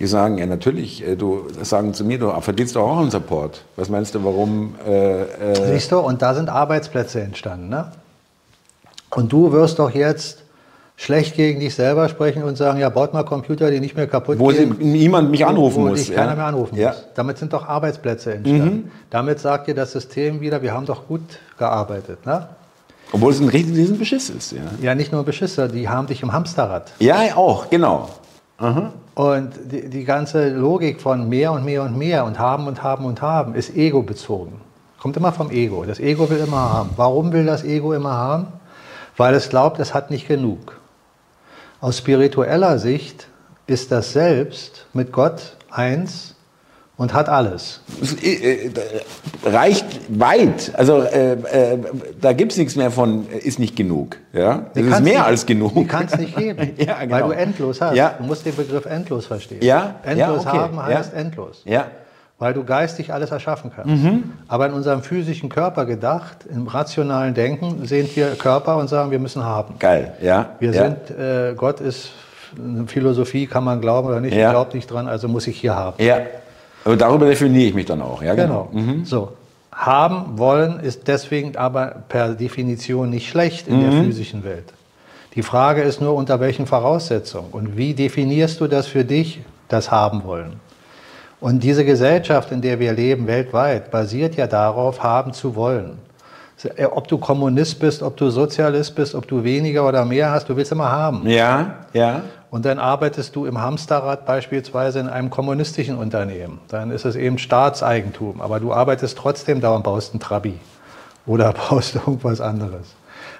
[0.00, 3.62] die sagen, ja natürlich, äh, du sagen zu mir, du verdienst doch auch einen Support.
[3.76, 4.74] Was meinst du, warum?
[4.88, 7.68] Äh, äh, Siehst du, und da sind Arbeitsplätze entstanden.
[7.68, 7.92] Ne?
[9.14, 10.42] Und du wirst doch jetzt
[10.96, 14.38] schlecht gegen dich selber sprechen und sagen, ja, baut mal Computer, die nicht mehr kaputt
[14.38, 14.76] wo gehen.
[14.78, 16.10] niemand mich anrufen wo muss.
[16.10, 16.36] keiner ja.
[16.36, 16.88] mehr anrufen ja.
[16.88, 17.04] muss.
[17.14, 18.90] Damit sind doch Arbeitsplätze entstanden.
[19.10, 21.22] Damit sagt dir das System wieder, wir haben doch gut
[21.58, 22.24] gearbeitet.
[22.24, 22.46] Ne?
[23.12, 24.52] Obwohl es ein riesen, riesen Beschiss ist.
[24.52, 24.60] Ja.
[24.80, 26.92] Ja, nicht nur Beschisser, die haben dich im Hamsterrad.
[26.98, 28.08] ja, auch, genau.
[29.14, 33.04] Und die, die ganze Logik von mehr und mehr und mehr und haben und haben
[33.04, 34.60] und haben ist ego-bezogen.
[35.00, 35.84] Kommt immer vom Ego.
[35.84, 36.90] Das Ego will immer haben.
[36.96, 38.46] Warum will das Ego immer haben?
[39.16, 40.80] Weil es glaubt, es hat nicht genug.
[41.80, 43.28] Aus spiritueller Sicht
[43.66, 46.34] ist das Selbst mit Gott eins
[46.96, 47.80] und hat alles.
[48.00, 48.16] Es,
[49.44, 50.72] reicht weit.
[50.74, 51.78] Also äh, äh,
[52.20, 54.18] da gibt es nichts mehr von, äh, ist nicht genug.
[54.32, 54.66] Ja?
[54.74, 55.74] Das ist mehr nicht- als genug.
[55.74, 57.28] Die kann es nicht geben, Ja, weil genau.
[57.28, 57.96] du endlos hast.
[57.96, 58.14] Ja.
[58.18, 59.62] Du musst den Begriff endlos verstehen.
[59.62, 60.84] Ja, ja, Endlos okay, haben ja.
[60.84, 61.62] heißt endlos.
[61.64, 61.86] Ja.
[62.38, 64.04] Weil du geistig alles erschaffen kannst.
[64.48, 69.18] Aber in unserem physischen Körper gedacht, im rationalen Denken sehen wir Körper und sagen, wir
[69.20, 69.74] müssen haben.
[69.78, 70.50] Geil, ja.
[70.58, 70.82] Wir ja.
[70.84, 72.10] sind, äh, Gott ist
[72.58, 74.48] eine Philosophie, kann man glauben oder nicht, Ja.
[74.48, 76.02] ich glaube nicht dran, also muss ich hier haben.
[76.02, 76.18] Ja.
[76.84, 78.22] Aber darüber definiere ich mich dann auch.
[78.22, 78.68] Ja, Genau.
[78.72, 79.04] genau.
[79.04, 79.32] So.
[79.70, 83.82] Haben wollen ist deswegen aber per Definition nicht schlecht in Mhm.
[83.90, 84.64] der physischen Welt.
[85.34, 89.90] Die Frage ist nur, unter welchen Voraussetzungen und wie definierst du das für dich, das
[89.90, 90.60] haben wollen?
[91.42, 95.98] Und diese Gesellschaft, in der wir leben, weltweit, basiert ja darauf, haben zu wollen.
[96.92, 100.54] Ob du Kommunist bist, ob du Sozialist bist, ob du weniger oder mehr hast, du
[100.54, 101.28] willst immer haben.
[101.28, 102.22] Ja, ja.
[102.52, 106.60] Und dann arbeitest du im Hamsterrad beispielsweise in einem kommunistischen Unternehmen.
[106.68, 108.40] Dann ist es eben Staatseigentum.
[108.40, 110.60] Aber du arbeitest trotzdem da und baust einen Trabi
[111.26, 112.94] oder baust irgendwas anderes.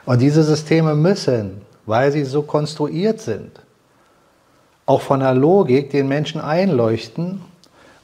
[0.06, 3.60] Und diese Systeme müssen, weil sie so konstruiert sind,
[4.86, 7.51] auch von der Logik den Menschen einleuchten,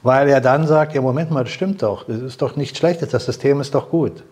[0.08, 3.10] weil er dann sagt, ja Moment mal, das stimmt doch, das ist doch nichts Schlechtes,
[3.10, 4.24] das System ist doch gut.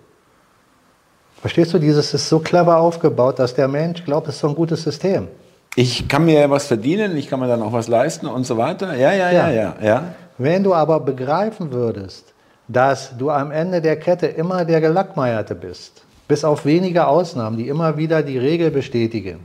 [1.43, 4.55] Verstehst du, dieses ist so clever aufgebaut, dass der Mensch glaubt, es ist so ein
[4.55, 5.29] gutes System.
[5.75, 8.97] Ich kann mir was verdienen, ich kann mir dann auch was leisten und so weiter.
[8.97, 9.51] Ja, ja, ja, Ja.
[9.51, 9.75] ja.
[9.83, 10.03] ja.
[10.39, 12.33] Wenn du aber begreifen würdest,
[12.69, 17.69] dass du am Ende der Kette immer der Gelackmeierte bist, bis auf wenige Ausnahmen, die
[17.69, 19.41] immer wieder die Regel bestätigen,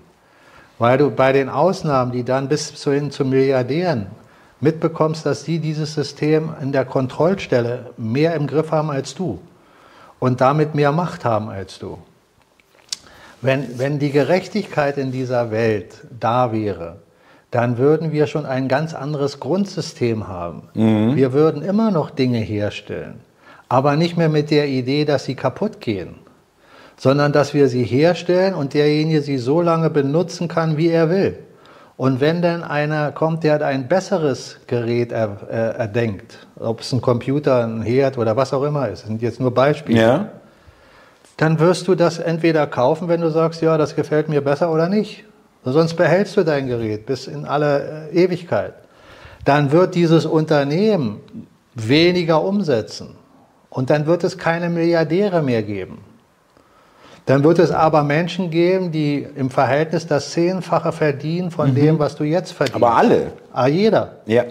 [0.80, 4.21] weil du bei den Ausnahmen, die dann bis hin zu Milliardären
[4.62, 9.40] mitbekommst, dass die dieses System in der Kontrollstelle mehr im Griff haben als du
[10.20, 11.98] und damit mehr Macht haben als du.
[13.42, 16.98] Wenn, wenn die Gerechtigkeit in dieser Welt da wäre,
[17.50, 20.70] dann würden wir schon ein ganz anderes Grundsystem haben.
[20.74, 21.16] Mhm.
[21.16, 23.20] Wir würden immer noch Dinge herstellen,
[23.68, 26.16] aber nicht mehr mit der Idee, dass sie kaputt gehen,
[26.98, 31.40] sondern dass wir sie herstellen und derjenige sie so lange benutzen kann, wie er will.
[32.02, 37.00] Und wenn dann einer kommt, der ein besseres Gerät er, äh, erdenkt, ob es ein
[37.00, 40.30] Computer, ein Herd oder was auch immer ist, das sind jetzt nur Beispiele, ja.
[41.38, 44.90] dann wirst du das entweder kaufen, wenn du sagst, ja, das gefällt mir besser oder
[44.90, 45.26] nicht.
[45.64, 48.74] Sonst behältst du dein Gerät bis in alle äh, Ewigkeit.
[49.46, 51.20] Dann wird dieses Unternehmen
[51.76, 53.10] weniger umsetzen.
[53.70, 56.00] Und dann wird es keine Milliardäre mehr geben.
[57.26, 61.76] Dann wird es aber Menschen geben, die im Verhältnis das Zehnfache verdienen von mhm.
[61.76, 62.76] dem, was du jetzt verdienst.
[62.76, 63.32] Aber alle?
[63.54, 64.18] Ah, jeder.
[64.26, 64.44] Ja.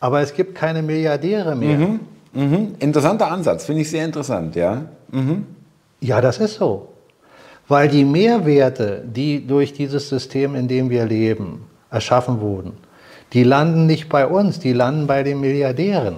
[0.00, 1.78] Aber es gibt keine Milliardäre mehr.
[1.78, 2.00] Mhm.
[2.32, 2.74] Mhm.
[2.78, 4.82] Interessanter Ansatz, finde ich sehr interessant, ja.
[5.10, 5.46] Mhm.
[6.00, 6.88] Ja, das ist so.
[7.68, 12.72] Weil die Mehrwerte, die durch dieses System, in dem wir leben, erschaffen wurden,
[13.32, 16.16] die landen nicht bei uns, die landen bei den Milliardären.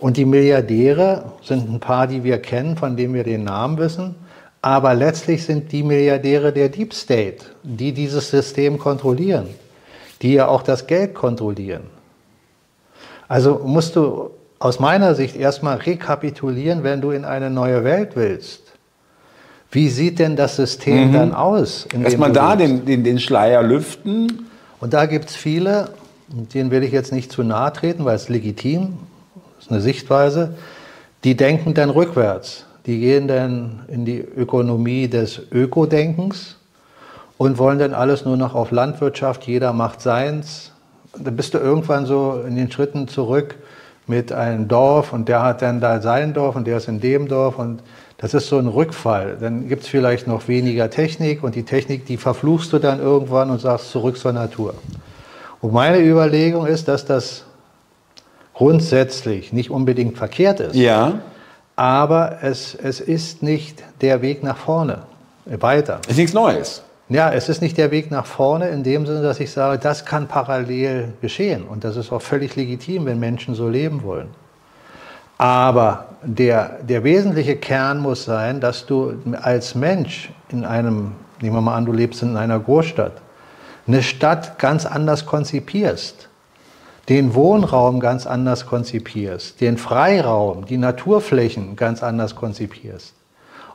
[0.00, 4.16] Und die Milliardäre sind ein paar, die wir kennen, von denen wir den Namen wissen.
[4.64, 9.48] Aber letztlich sind die Milliardäre der Deep State, die dieses System kontrollieren,
[10.22, 11.82] die ja auch das Geld kontrollieren.
[13.28, 18.62] Also musst du aus meiner Sicht erstmal rekapitulieren, wenn du in eine neue Welt willst.
[19.70, 21.12] Wie sieht denn das System mhm.
[21.12, 21.86] dann aus?
[22.02, 24.46] Erstmal da den, den, den Schleier lüften.
[24.80, 25.90] Und da gibt es viele,
[26.28, 28.96] denen will ich jetzt nicht zu nahe treten, weil es legitim
[29.60, 30.54] ist, eine Sichtweise,
[31.22, 32.64] die denken dann rückwärts.
[32.86, 36.56] Die gehen dann in die Ökonomie des Ökodenkens
[37.38, 40.72] und wollen dann alles nur noch auf Landwirtschaft, jeder macht seins.
[41.18, 43.56] Dann bist du irgendwann so in den Schritten zurück
[44.06, 47.26] mit einem Dorf und der hat dann da sein Dorf und der ist in dem
[47.28, 47.80] Dorf und
[48.18, 49.38] das ist so ein Rückfall.
[49.40, 53.50] Dann gibt es vielleicht noch weniger Technik und die Technik, die verfluchst du dann irgendwann
[53.50, 54.74] und sagst zurück zur Natur.
[55.60, 57.44] Und meine Überlegung ist, dass das
[58.52, 60.74] grundsätzlich nicht unbedingt verkehrt ist.
[60.76, 61.20] Ja.
[61.76, 65.02] Aber es, es ist nicht der Weg nach vorne.
[65.46, 66.00] Weiter.
[66.04, 66.82] Es ist nichts Neues.
[67.10, 70.06] Ja, es ist nicht der Weg nach vorne in dem Sinne, dass ich sage, das
[70.06, 71.64] kann parallel geschehen.
[71.64, 74.28] Und das ist auch völlig legitim, wenn Menschen so leben wollen.
[75.36, 81.60] Aber der, der wesentliche Kern muss sein, dass du als Mensch in einem, nehmen wir
[81.60, 83.12] mal an, du lebst in einer Großstadt,
[83.86, 86.30] eine Stadt ganz anders konzipierst
[87.08, 93.14] den Wohnraum ganz anders konzipierst, den Freiraum, die Naturflächen ganz anders konzipierst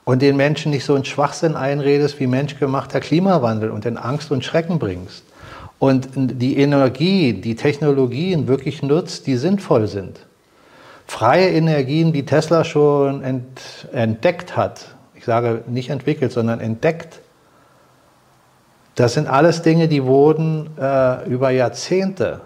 [0.04, 4.44] und den Menschen nicht so einen Schwachsinn einredest wie menschgemachter Klimawandel und in Angst und
[4.44, 5.24] Schrecken bringst
[5.78, 10.20] und die Energie, die Technologien wirklich nutzt, die sinnvoll sind.
[11.06, 17.22] Freie Energien, die Tesla schon ent, entdeckt hat, ich sage nicht entwickelt, sondern entdeckt,
[18.96, 22.42] das sind alles Dinge, die wurden äh, über Jahrzehnte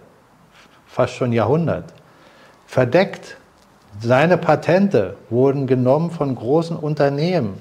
[0.93, 1.85] fast schon Jahrhundert,
[2.67, 3.37] verdeckt.
[3.99, 7.55] Seine Patente wurden genommen von großen Unternehmen.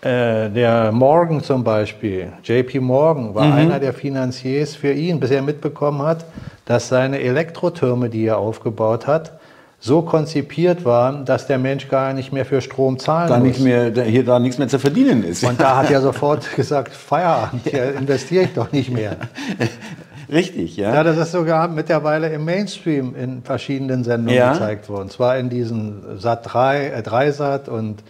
[0.00, 3.52] Äh, der Morgan zum Beispiel, JP Morgan, war mhm.
[3.52, 6.24] einer der Finanziers für ihn, bis er mitbekommen hat,
[6.64, 9.38] dass seine Elektrotürme, die er aufgebaut hat,
[9.78, 13.46] so konzipiert waren, dass der Mensch gar nicht mehr für Strom zahlen da muss.
[13.46, 15.44] Nicht mehr, hier da nichts mehr zu verdienen ist.
[15.44, 19.16] Und da hat er sofort gesagt, Feierabend, hier investiere ich doch nicht mehr.
[20.34, 20.92] Richtig, ja.
[20.92, 24.52] Ja, das ist sogar mittlerweile im Mainstream in verschiedenen Sendungen ja.
[24.52, 25.08] gezeigt worden.
[25.08, 28.02] Zwar in diesen Sat 3, äh, 3 Sat und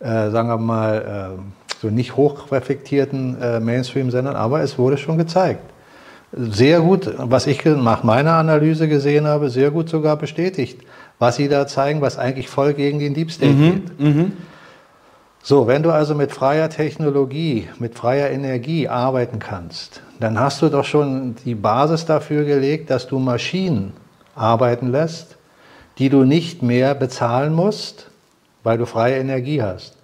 [0.00, 5.60] äh, sagen wir mal äh, so nicht hochreflektierten äh, Mainstream-Sendern, aber es wurde schon gezeigt.
[6.32, 10.80] Sehr gut, was ich nach meiner Analyse gesehen habe, sehr gut sogar bestätigt,
[11.18, 14.00] was sie da zeigen, was eigentlich voll gegen den Deep State mhm, geht.
[14.00, 14.32] Mhm.
[15.48, 20.68] So, wenn du also mit freier Technologie, mit freier Energie arbeiten kannst, dann hast du
[20.68, 23.92] doch schon die Basis dafür gelegt, dass du Maschinen
[24.34, 25.36] arbeiten lässt,
[25.98, 28.10] die du nicht mehr bezahlen musst,
[28.64, 29.96] weil du freie Energie hast.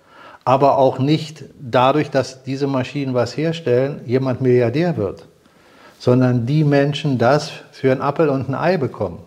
[0.44, 5.26] Aber auch nicht dadurch, dass diese Maschinen was herstellen, jemand Milliardär wird,
[5.98, 9.18] sondern die Menschen das für einen Appel und ein Ei bekommen.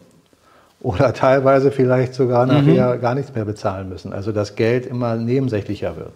[0.86, 3.02] Oder teilweise vielleicht sogar nachher mhm.
[3.02, 4.14] gar nichts mehr bezahlen müssen.
[4.14, 6.12] Also das Geld immer nebensächlicher wird.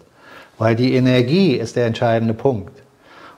[0.58, 2.80] Weil die Energie ist der entscheidende Punkt.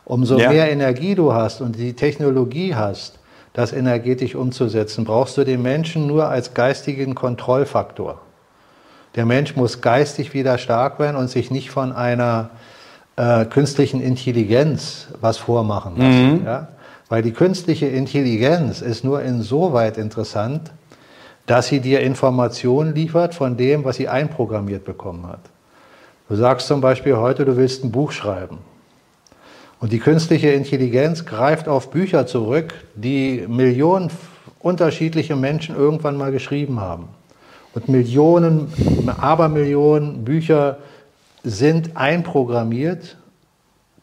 [0.05, 0.51] Umso ja.
[0.51, 3.19] mehr Energie du hast und die Technologie hast,
[3.55, 8.21] das energetisch umzusetzen, brauchst du den Menschen nur als geistigen Kontrollfaktor.
[9.15, 12.51] Der Mensch muss geistig wieder stark werden und sich nicht von einer
[13.17, 16.41] äh, künstlichen Intelligenz was vormachen lassen.
[16.41, 16.45] Mhm.
[16.45, 16.69] Ja?
[17.09, 20.73] Weil die künstliche Intelligenz ist nur insoweit interessant,
[21.47, 25.41] dass sie dir Informationen liefert von dem, was sie einprogrammiert bekommen hat.
[26.29, 28.59] Du sagst zum Beispiel heute, du willst ein Buch schreiben.
[29.81, 34.11] Und die künstliche Intelligenz greift auf Bücher zurück, die Millionen
[34.61, 37.09] unterschiedliche Menschen irgendwann mal geschrieben haben.
[37.75, 38.73] Und Millionen,
[39.21, 40.79] Abermillionen Bücher
[41.43, 43.17] sind einprogrammiert,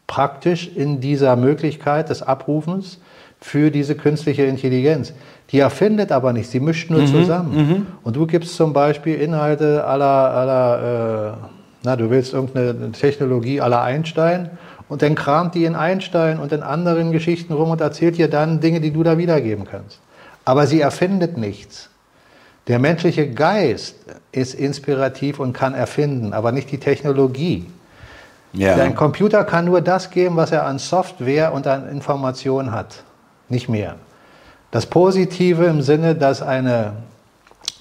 [0.05, 2.99] praktisch in dieser Möglichkeit des Abrufens
[3.39, 5.13] für diese künstliche Intelligenz.
[5.51, 7.55] Die erfindet aber nicht, sie mischt nur mhm, zusammen.
[7.55, 7.87] Mhm.
[8.03, 11.47] Und du gibst zum Beispiel Inhalte aller, aller äh,
[11.83, 14.51] na, du willst irgendeine Technologie aller Einstein
[14.89, 18.59] und dann kramt die in Einstein und in anderen Geschichten rum und erzählt dir dann
[18.59, 19.99] Dinge, die du da wiedergeben kannst.
[20.45, 21.89] Aber sie erfindet nichts.
[22.67, 23.95] Der menschliche Geist
[24.31, 27.65] ist inspirativ und kann erfinden, aber nicht die Technologie.
[28.53, 28.75] Ja.
[28.75, 33.03] Dein Computer kann nur das geben, was er an Software und an Informationen hat,
[33.47, 33.95] nicht mehr.
[34.71, 36.93] Das Positive im Sinne, dass eine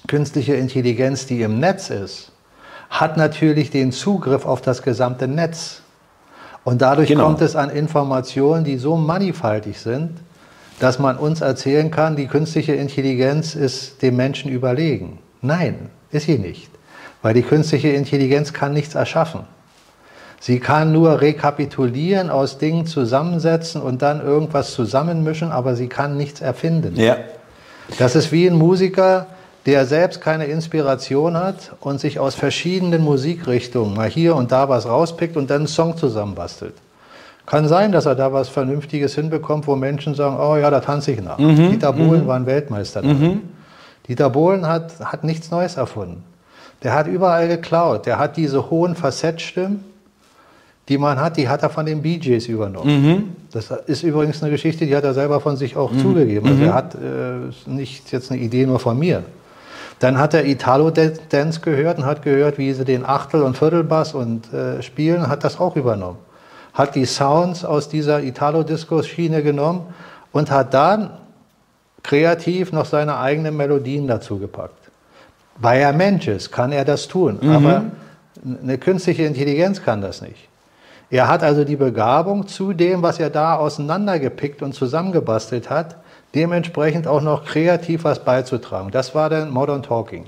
[0.07, 2.31] künstliche Intelligenz, die im Netz ist,
[2.89, 5.83] hat natürlich den Zugriff auf das gesamte Netz.
[6.63, 7.25] Und dadurch genau.
[7.25, 10.17] kommt es an Informationen, die so mannigfaltig sind,
[10.79, 15.19] dass man uns erzählen kann, die künstliche Intelligenz ist dem Menschen überlegen.
[15.41, 16.71] Nein, ist sie nicht.
[17.21, 19.41] Weil die künstliche Intelligenz kann nichts erschaffen.
[20.39, 26.39] Sie kann nur rekapitulieren, aus Dingen zusammensetzen und dann irgendwas zusammenmischen, aber sie kann nichts
[26.39, 26.95] erfinden.
[26.95, 27.17] Ja.
[27.97, 29.27] Das ist wie ein Musiker,
[29.65, 34.85] der selbst keine Inspiration hat und sich aus verschiedenen Musikrichtungen mal hier und da was
[34.87, 36.75] rauspickt und dann einen Song zusammenbastelt.
[37.45, 41.11] Kann sein, dass er da was Vernünftiges hinbekommt, wo Menschen sagen, oh ja, da tanze
[41.11, 41.39] ich nach.
[41.39, 41.71] Mhm.
[41.71, 42.27] Dieter Bohlen mhm.
[42.27, 43.01] war ein Weltmeister.
[43.01, 43.41] Mhm.
[44.07, 46.23] Dieter Bohlen hat, hat nichts Neues erfunden.
[46.83, 48.05] Der hat überall geklaut.
[48.05, 49.83] Der hat diese hohen Facettestimmen,
[50.89, 53.03] die man hat, die hat er von den Bee Gees übernommen.
[53.03, 53.23] Mhm.
[53.51, 55.99] Das ist übrigens eine Geschichte, die hat er selber von sich auch mhm.
[55.99, 56.49] zugegeben.
[56.49, 59.23] Also er hat äh, nicht jetzt eine Idee nur von mir.
[59.99, 64.51] Dann hat er Italo-Dance gehört und hat gehört, wie sie den Achtel- und Viertelbass und
[64.51, 66.17] äh, spielen, hat das auch übernommen.
[66.73, 69.81] Hat die Sounds aus dieser Italo-Disco-Schiene genommen
[70.31, 71.11] und hat dann
[72.01, 74.89] kreativ noch seine eigenen Melodien dazu gepackt.
[75.57, 77.37] Weil er Mensch ist, kann er das tun.
[77.41, 77.51] Mhm.
[77.51, 77.83] Aber
[78.63, 80.48] eine künstliche Intelligenz kann das nicht.
[81.11, 85.97] Er hat also die Begabung zu dem, was er da auseinandergepickt und zusammengebastelt hat,
[86.35, 88.91] dementsprechend auch noch kreativ was beizutragen.
[88.91, 90.25] Das war dann Modern Talking.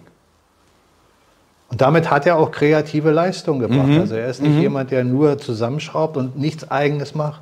[1.70, 3.88] Und damit hat er auch kreative Leistung gebracht.
[3.88, 4.00] Mhm.
[4.02, 4.62] Also er ist nicht mhm.
[4.62, 7.42] jemand, der nur zusammenschraubt und nichts Eigenes macht.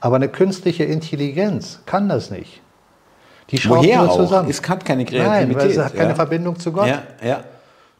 [0.00, 2.60] Aber eine künstliche Intelligenz kann das nicht.
[3.50, 4.46] Die schraubt Woher nur zusammen.
[4.46, 4.50] Auch?
[4.50, 5.48] Es hat keine Kreativität.
[5.48, 6.14] Nein, weil es hat keine ja.
[6.14, 6.86] Verbindung zu Gott.
[6.86, 7.40] Ja, ja, ja.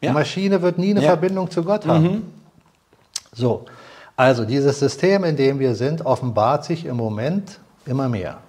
[0.01, 2.03] Die Maschine wird nie eine Verbindung zu Gott haben.
[2.03, 2.21] Mhm.
[3.33, 3.65] So,
[4.19, 8.39] also dieses System, in dem wir sind, offenbart sich im Moment immer mehr.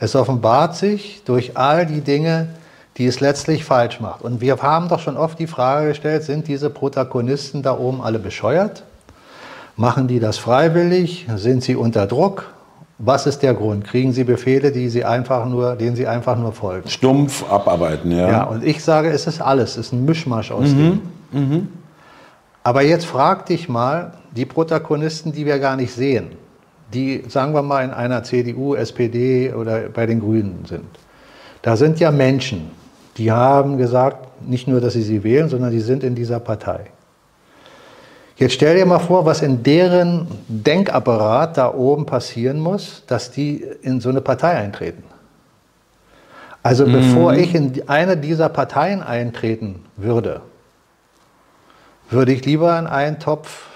[0.00, 2.48] Es offenbart sich durch all die Dinge,
[2.96, 4.22] die es letztlich falsch macht.
[4.22, 8.18] Und wir haben doch schon oft die Frage gestellt, sind diese Protagonisten da oben alle
[8.18, 8.82] bescheuert?
[9.76, 11.28] Machen die das freiwillig?
[11.36, 12.52] Sind sie unter Druck?
[12.98, 13.84] Was ist der Grund?
[13.84, 16.88] Kriegen sie Befehle, die sie einfach nur, denen sie einfach nur folgen?
[16.88, 18.28] Stumpf abarbeiten, ja.
[18.28, 20.76] Ja, und ich sage, es ist alles, es ist ein Mischmasch aus mhm.
[20.76, 21.12] Dingen.
[21.30, 21.68] Mhm.
[22.64, 26.32] Aber jetzt frag dich mal, die Protagonisten, die wir gar nicht sehen,
[26.92, 30.84] die, sagen wir mal, in einer CDU, SPD oder bei den Grünen sind.
[31.62, 32.70] Da sind ja Menschen,
[33.16, 36.86] die haben gesagt, nicht nur, dass sie sie wählen, sondern die sind in dieser Partei.
[38.36, 43.64] Jetzt stell dir mal vor, was in deren Denkapparat da oben passieren muss, dass die
[43.80, 45.02] in so eine Partei eintreten.
[46.62, 46.92] Also mhm.
[46.92, 50.42] bevor ich in eine dieser Parteien eintreten würde,
[52.10, 53.75] würde ich lieber in einen Topf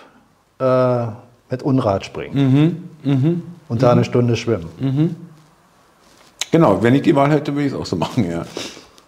[0.61, 1.07] äh,
[1.51, 2.89] mit Unrat springen.
[3.03, 3.13] Mhm.
[3.13, 3.43] Mhm.
[3.69, 4.67] Und da eine Stunde schwimmen.
[4.79, 5.17] Mhm.
[6.51, 8.43] Genau, wenn ich die Wahl hätte, würde ich es auch so machen, ja.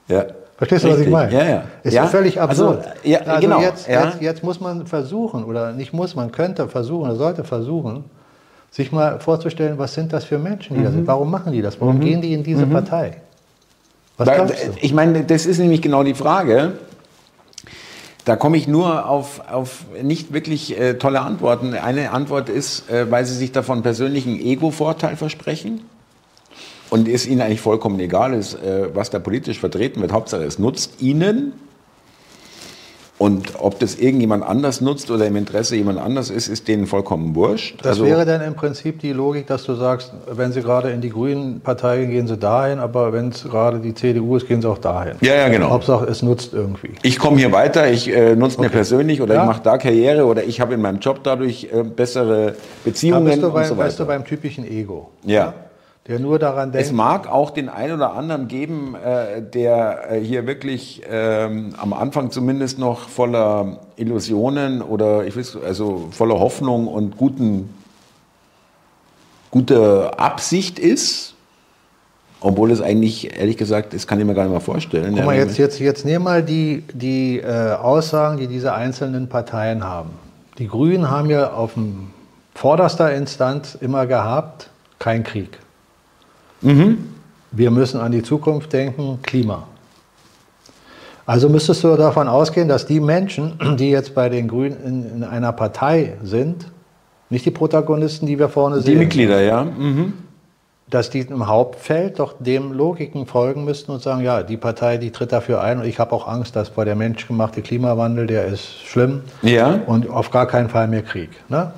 [0.08, 0.24] ja.
[0.56, 1.32] Verstehst du, was ich meine?
[1.32, 1.62] Ja, ja.
[1.82, 2.86] Ist ja völlig absurd.
[2.86, 3.60] Also, ja, also genau.
[3.60, 4.04] Jetzt, ja.
[4.04, 8.04] Jetzt, jetzt, muss man versuchen, oder nicht muss, man könnte versuchen, oder sollte versuchen,
[8.70, 10.84] sich mal vorzustellen, was sind das für Menschen, die mhm.
[10.84, 11.06] da sind?
[11.08, 11.80] Warum machen die das?
[11.80, 12.00] Warum mhm.
[12.00, 12.72] gehen die in diese mhm.
[12.72, 13.16] Partei?
[14.18, 14.70] Was Weil, glaubst du?
[14.80, 16.74] Ich meine, das ist nämlich genau die Frage.
[18.24, 21.74] Da komme ich nur auf, auf nicht wirklich äh, tolle Antworten.
[21.74, 25.82] Eine Antwort ist, äh, weil sie sich davon persönlichen Ego-Vorteil versprechen
[26.92, 30.12] und es ihnen eigentlich vollkommen egal ist, äh, was da politisch vertreten wird.
[30.12, 31.54] Hauptsache, es nutzt ihnen.
[33.22, 37.36] Und ob das irgendjemand anders nutzt oder im Interesse jemand anders ist, ist denen vollkommen
[37.36, 37.76] wurscht.
[37.80, 41.00] Das also, wäre dann im Prinzip die Logik, dass du sagst, wenn sie gerade in
[41.00, 44.60] die Grünen Partei gehen, gehen sie dahin, aber wenn es gerade die CDU ist, gehen
[44.60, 45.18] sie auch dahin.
[45.20, 45.70] Ja, ja, genau.
[45.70, 46.94] Hauptsache, es nutzt irgendwie.
[47.04, 48.66] Ich komme hier weiter, ich äh, nutze okay.
[48.66, 49.42] mir persönlich oder ja.
[49.42, 53.30] ich mache da Karriere oder ich habe in meinem Job dadurch äh, bessere Beziehungen da
[53.30, 53.86] bist du beim, und so weiter.
[53.86, 55.10] Bist du beim typischen Ego.
[55.22, 55.32] ja?
[55.32, 55.54] ja?
[56.08, 56.86] Der nur daran denkt.
[56.86, 61.92] Es mag auch den einen oder anderen geben, äh, der äh, hier wirklich ähm, am
[61.92, 67.72] Anfang zumindest noch voller Illusionen oder ich weiß, also voller Hoffnung und guten,
[69.52, 71.34] guter Absicht ist.
[72.44, 75.14] Obwohl es eigentlich, ehrlich gesagt, das kann ich mir gar nicht mal vorstellen.
[75.14, 79.84] Guck mal, jetzt, jetzt, jetzt nehmen mal die, die äh, Aussagen, die diese einzelnen Parteien
[79.84, 80.10] haben.
[80.58, 82.10] Die Grünen haben ja auf dem
[82.56, 85.61] vorderster Instanz immer gehabt, kein Krieg.
[86.62, 87.08] Mhm.
[87.50, 89.64] Wir müssen an die Zukunft denken, Klima.
[91.26, 95.24] Also müsstest du davon ausgehen, dass die Menschen, die jetzt bei den Grünen in, in
[95.24, 96.66] einer Partei sind,
[97.30, 98.92] nicht die Protagonisten, die wir vorne die sehen.
[98.94, 99.64] Die Mitglieder, ja.
[99.64, 100.14] Mhm.
[100.90, 105.10] Dass die im Hauptfeld doch dem Logiken folgen müssten und sagen, ja, die Partei, die
[105.10, 108.84] tritt dafür ein und ich habe auch Angst, dass vor der menschgemachte Klimawandel, der ist
[108.84, 109.80] schlimm ja.
[109.86, 111.30] und auf gar keinen Fall mehr Krieg.
[111.48, 111.72] Ne?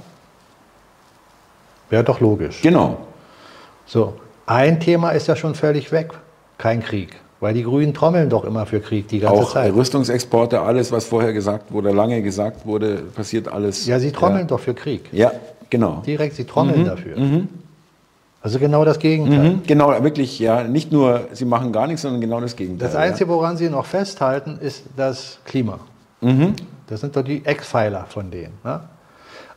[1.91, 2.61] Wäre doch logisch.
[2.63, 2.99] Genau.
[3.87, 4.15] So,
[4.47, 6.13] ein Thema ist ja schon völlig weg,
[6.59, 7.17] kein Krieg.
[7.41, 9.73] Weil die Grünen trommeln doch immer für Krieg die ganze auch Zeit.
[9.73, 13.87] Auch Rüstungsexporte, alles, was vorher gesagt wurde, lange gesagt wurde, passiert alles.
[13.87, 14.47] Ja, sie trommeln ja.
[14.47, 15.09] doch für Krieg.
[15.13, 15.33] Ja,
[15.69, 16.03] genau.
[16.07, 16.87] Direkt, sie trommeln mhm.
[16.87, 17.19] dafür.
[17.19, 17.49] Mhm.
[18.41, 19.55] Also genau das Gegenteil.
[19.55, 19.63] Mhm.
[19.67, 20.65] Genau, wirklich, ja.
[20.65, 22.89] Nicht nur, sie machen gar nichts, sondern genau das Gegenteil.
[22.89, 25.81] Das Einzige, woran sie noch festhalten, ist das Klima.
[26.21, 26.55] Mhm.
[26.87, 28.53] Das sind doch die Eckpfeiler von denen.
[28.63, 28.81] Ne?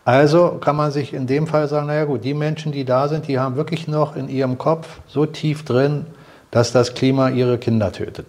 [0.07, 3.27] Also kann man sich in dem Fall sagen, naja gut, die Menschen, die da sind,
[3.27, 6.05] die haben wirklich noch in ihrem Kopf so tief drin,
[6.49, 8.25] dass das Klima ihre Kinder tötet.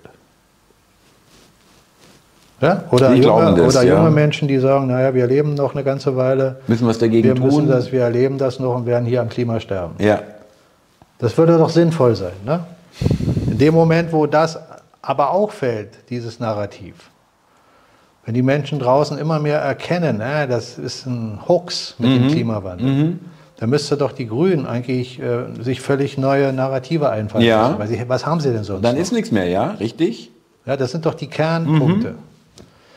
[2.61, 2.83] Ja?
[2.91, 6.17] Oder, die junge, das, oder junge Menschen, die sagen, naja, wir leben noch eine ganze
[6.17, 6.57] Weile.
[6.67, 7.47] Müssen wir es dagegen wir tun?
[7.47, 9.95] Müssen das, wir erleben das noch und werden hier am Klima sterben.
[10.01, 10.23] Ja.
[11.21, 12.33] Das würde doch sinnvoll sein.
[12.45, 12.65] Ne?
[13.47, 14.59] In dem Moment, wo das
[15.01, 16.95] aber auch fällt, dieses Narrativ,
[18.29, 22.15] wenn die Menschen draußen immer mehr erkennen, äh, das ist ein Hoax mit mhm.
[22.15, 23.21] dem Klimawandel, mhm.
[23.57, 27.79] dann müsste doch die Grünen eigentlich äh, sich völlig neue Narrative einfallen ja.
[27.79, 28.85] Weil sie, was haben sie denn sonst?
[28.85, 29.01] Dann noch?
[29.01, 30.31] ist nichts mehr, ja, richtig?
[30.67, 32.11] Ja, das sind doch die Kernpunkte.
[32.11, 32.19] Mhm.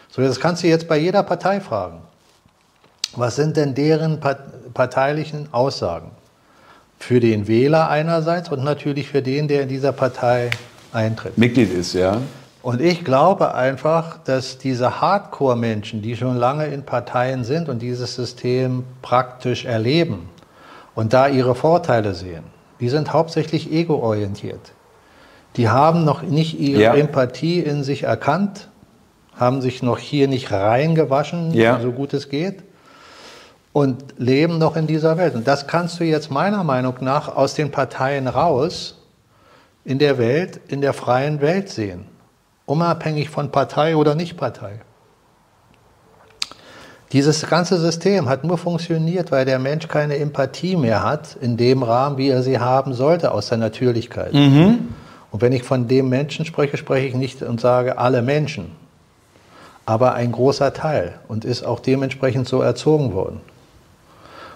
[0.10, 2.00] So, das kannst du jetzt bei jeder Partei fragen.
[3.16, 4.20] Was sind denn deren
[4.74, 6.12] parteilichen Aussagen?
[7.00, 10.50] Für den Wähler einerseits und natürlich für den, der in dieser Partei
[10.92, 11.38] eintritt.
[11.38, 12.18] Mitglied ist, ja.
[12.64, 18.16] Und ich glaube einfach, dass diese Hardcore-Menschen, die schon lange in Parteien sind und dieses
[18.16, 20.30] System praktisch erleben
[20.94, 22.44] und da ihre Vorteile sehen,
[22.80, 24.74] die sind hauptsächlich ego-orientiert.
[25.58, 26.94] Die haben noch nicht ihre ja.
[26.94, 28.70] Empathie in sich erkannt,
[29.36, 31.80] haben sich noch hier nicht reingewaschen, ja.
[31.80, 32.64] so gut es geht,
[33.74, 35.34] und leben noch in dieser Welt.
[35.34, 39.00] Und das kannst du jetzt meiner Meinung nach aus den Parteien raus
[39.84, 42.06] in der Welt, in der freien Welt sehen
[42.72, 44.80] unabhängig von Partei oder Nicht-Partei.
[47.12, 51.84] Dieses ganze System hat nur funktioniert, weil der Mensch keine Empathie mehr hat, in dem
[51.84, 54.34] Rahmen, wie er sie haben sollte, aus der Natürlichkeit.
[54.34, 54.88] Mhm.
[55.32, 58.72] Und wenn ich von dem Menschen spreche, spreche ich nicht und sage alle Menschen,
[59.86, 63.42] aber ein großer Teil und ist auch dementsprechend so erzogen worden.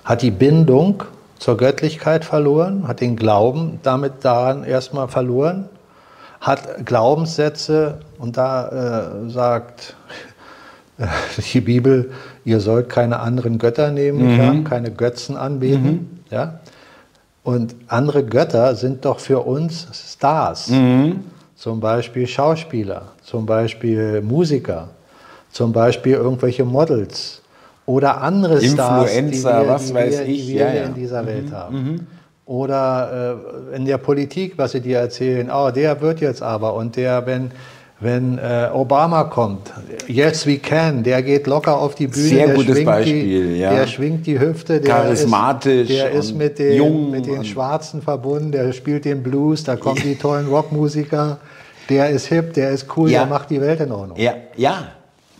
[0.06, 1.04] Hat die Bindung
[1.40, 5.68] zur Göttlichkeit verloren, hat den Glauben damit daran erstmal verloren
[6.46, 9.96] hat Glaubenssätze und da äh, sagt
[11.00, 11.08] äh,
[11.54, 12.12] die Bibel,
[12.46, 14.40] ihr sollt keine anderen Götter nehmen, mhm.
[14.40, 15.92] ja, keine Götzen anbeten.
[15.92, 16.10] Mhm.
[16.30, 16.60] Ja?
[17.44, 20.68] Und andere Götter sind doch für uns Stars.
[20.70, 21.24] Mhm.
[21.56, 24.90] Zum Beispiel Schauspieler, zum Beispiel Musiker,
[25.52, 27.42] zum Beispiel irgendwelche Models
[27.88, 31.26] oder andere Stars, die wir, was die weiß wir, ich, die wir ja, in dieser
[31.26, 31.56] Welt mhm.
[31.56, 32.08] haben.
[32.46, 33.40] Oder
[33.72, 37.26] äh, in der Politik, was sie dir erzählen, oh, der wird jetzt aber und der,
[37.26, 37.50] wenn,
[38.00, 39.74] wenn äh, Obama kommt,
[40.08, 43.60] yes we can, der geht locker auf die Bühne, Sehr der, gutes schwingt Beispiel, die,
[43.60, 43.74] ja.
[43.74, 48.04] der schwingt die Hüfte, der charismatisch, ist, der ist mit den, jung mit den Schwarzen
[48.04, 51.40] verbunden, der spielt den Blues, da kommen die tollen Rockmusiker,
[51.90, 53.22] der ist hip, der ist cool, ja.
[53.22, 54.20] der macht die Welt in Ordnung.
[54.20, 54.90] Ja, ja.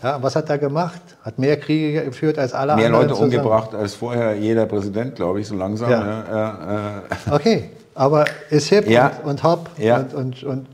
[0.02, 1.00] Ja, was hat er gemacht?
[1.22, 2.92] Hat mehr Kriege geführt als alle mehr anderen.
[2.92, 3.36] Mehr Leute zusammen.
[3.36, 5.90] umgebracht als vorher jeder Präsident, glaube ich, so langsam.
[5.90, 6.24] Ja.
[6.30, 10.66] Ja, äh, okay, aber ist hip und, und hopp und, und, und,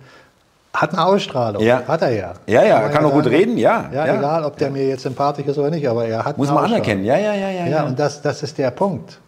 [0.75, 1.63] hat eine Ausstrahlung.
[1.63, 2.33] Hat er ja.
[2.47, 3.91] Ja, ja, er kann auch gut reden, ja.
[3.93, 6.65] Ja, egal, ob der mir jetzt sympathisch ist oder nicht, aber er hat Muss man
[6.65, 7.51] anerkennen, ja, ja, ja.
[7.51, 9.21] Ja, ja und das, das ist der Punkt.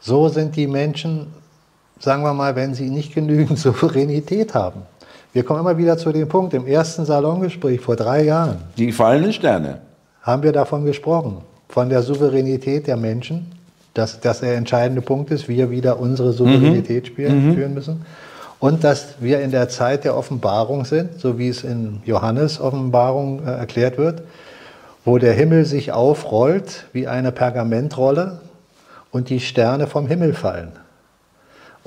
[0.00, 1.32] So sind die Menschen,
[2.00, 4.82] sagen wir mal, wenn sie nicht genügend Souveränität haben.
[5.32, 8.62] Wir kommen immer wieder zu dem Punkt im ersten Salongespräch vor drei Jahren.
[8.76, 9.80] Die fallenden Sterne.
[10.22, 13.52] haben wir davon gesprochen, von der Souveränität der Menschen,
[13.94, 17.06] dass das der entscheidende Punkt ist, wir wieder unsere Souveränität mhm.
[17.06, 17.54] spielen, mhm.
[17.54, 18.06] führen müssen.
[18.60, 23.46] Und dass wir in der Zeit der Offenbarung sind, so wie es in Johannes Offenbarung
[23.46, 24.22] äh, erklärt wird,
[25.04, 28.40] wo der Himmel sich aufrollt wie eine Pergamentrolle
[29.10, 30.72] und die Sterne vom Himmel fallen.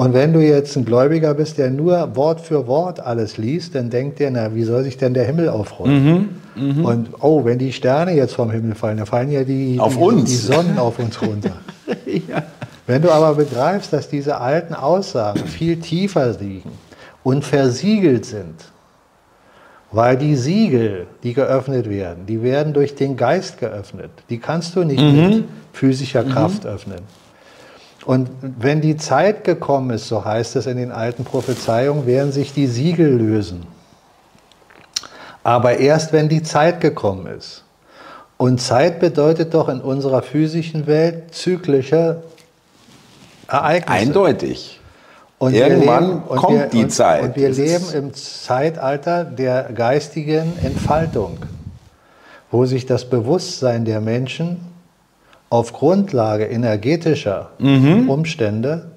[0.02, 3.92] Und wenn du jetzt ein Gläubiger bist, der nur Wort für Wort alles liest, dann
[3.92, 6.40] denkt der, na, wie soll sich denn der Himmel aufrollen?
[6.56, 6.90] Mhm, mh.
[6.90, 10.24] Und oh, wenn die Sterne jetzt vom Himmel fallen, dann fallen ja die, auf die,
[10.24, 11.52] die Sonnen auf uns runter.
[12.08, 12.42] ja.
[12.88, 16.72] Wenn du aber begreifst, dass diese alten Aussagen viel tiefer liegen
[17.22, 18.56] und versiegelt sind,
[19.92, 24.10] weil die Siegel, die geöffnet werden, die werden durch den Geist geöffnet.
[24.32, 25.16] Die kannst du nicht mhm.
[25.16, 25.44] mit
[25.74, 26.72] physischer Kraft mhm.
[26.72, 27.21] öffnen.
[28.06, 32.54] Und wenn die Zeit gekommen ist, so heißt es in den alten Prophezeiungen, werden sich
[32.54, 33.68] die Siegel lösen.
[35.44, 37.64] Aber erst wenn die Zeit gekommen ist.
[38.38, 42.24] Und Zeit bedeutet doch in unserer physischen Welt zyklische
[43.48, 43.92] Ereignisse.
[43.92, 44.80] Eindeutig.
[45.38, 47.24] Und Irgendwann leben, kommt wir, die und, Zeit.
[47.24, 51.38] Und wir leben im Zeitalter der geistigen Entfaltung,
[52.50, 54.71] wo sich das Bewusstsein der Menschen
[55.52, 58.10] auf Grundlage energetischer mhm.
[58.10, 58.92] Umstände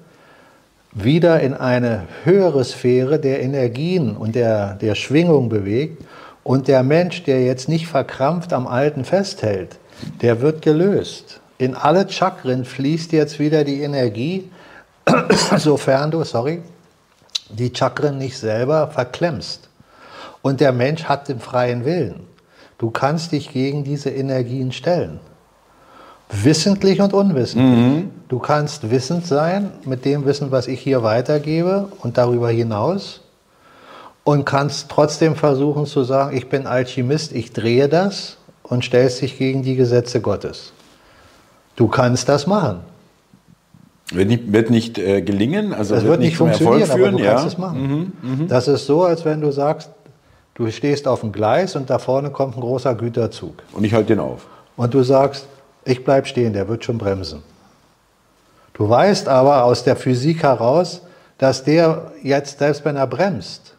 [0.93, 6.03] wieder in eine höhere Sphäre der Energien und der, der Schwingung bewegt.
[6.43, 9.77] Und der Mensch, der jetzt nicht verkrampft am Alten festhält,
[10.21, 11.41] der wird gelöst.
[11.57, 14.49] In alle Chakren fließt jetzt wieder die Energie,
[15.57, 16.61] sofern du, sorry,
[17.49, 19.67] die Chakren nicht selber verklemmst.
[20.41, 22.21] Und der Mensch hat den freien Willen.
[22.77, 25.19] Du kannst dich gegen diese Energien stellen.
[26.29, 27.77] Wissentlich und unwissentlich.
[27.77, 28.11] Mhm.
[28.27, 33.21] Du kannst wissend sein mit dem Wissen, was ich hier weitergebe und darüber hinaus.
[34.23, 39.37] Und kannst trotzdem versuchen zu sagen, ich bin Alchemist, ich drehe das und stellst dich
[39.37, 40.73] gegen die Gesetze Gottes.
[41.75, 42.79] Du kannst das machen.
[44.11, 47.33] Wird nicht, wird nicht äh, gelingen, also das wird, wird nicht, funktionieren, aber du ja.
[47.33, 48.13] kannst es machen.
[48.21, 48.45] Mhm, mh.
[48.47, 49.89] Das ist so, als wenn du sagst,
[50.55, 53.63] du stehst auf dem Gleis und da vorne kommt ein großer Güterzug.
[53.73, 54.47] Und ich halte den auf.
[54.77, 55.47] Und du sagst,
[55.85, 57.43] ich bleibe stehen, der wird schon bremsen.
[58.73, 61.01] Du weißt aber aus der Physik heraus,
[61.37, 63.75] dass der jetzt, selbst wenn er bremst,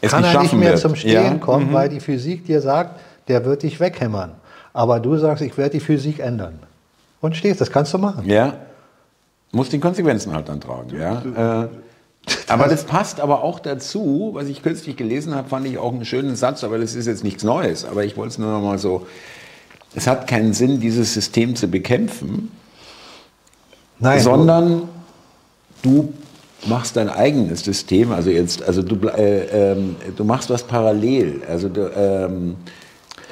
[0.00, 0.80] es kann nicht er nicht mehr wird.
[0.80, 1.34] zum Stehen ja.
[1.34, 1.74] kommen, mhm.
[1.74, 4.32] weil die Physik dir sagt, der wird dich weghämmern.
[4.72, 6.60] Aber du sagst, ich werde die Physik ändern.
[7.20, 8.24] Und stehst, das kannst du machen.
[8.26, 8.54] Ja,
[9.50, 10.96] muss die Konsequenzen halt dann tragen.
[10.96, 11.62] Ja.
[11.64, 11.68] Äh,
[12.46, 16.04] aber das passt aber auch dazu, was ich kürzlich gelesen habe, fand ich auch einen
[16.04, 17.84] schönen Satz, aber das ist jetzt nichts Neues.
[17.84, 19.06] Aber ich wollte es nur noch mal so
[19.94, 22.50] es hat keinen Sinn, dieses System zu bekämpfen,
[23.98, 24.82] Nein, sondern
[25.82, 26.12] du
[26.66, 31.68] machst dein eigenes System, also jetzt, also du, äh, ähm, du machst was parallel, also
[31.68, 32.56] du, ähm,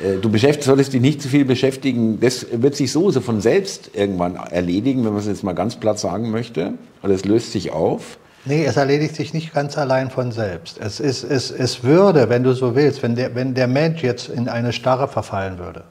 [0.02, 0.30] äh, du
[0.60, 5.04] solltest dich nicht zu viel beschäftigen, das wird sich so, so von selbst irgendwann erledigen,
[5.04, 8.18] wenn man es jetzt mal ganz platt sagen möchte, oder es löst sich auf.
[8.44, 10.78] Nee, es erledigt sich nicht ganz allein von selbst.
[10.78, 14.28] Es, ist, es, es würde, wenn du so willst, wenn der, wenn der Mensch jetzt
[14.28, 15.82] in eine Starre verfallen würde,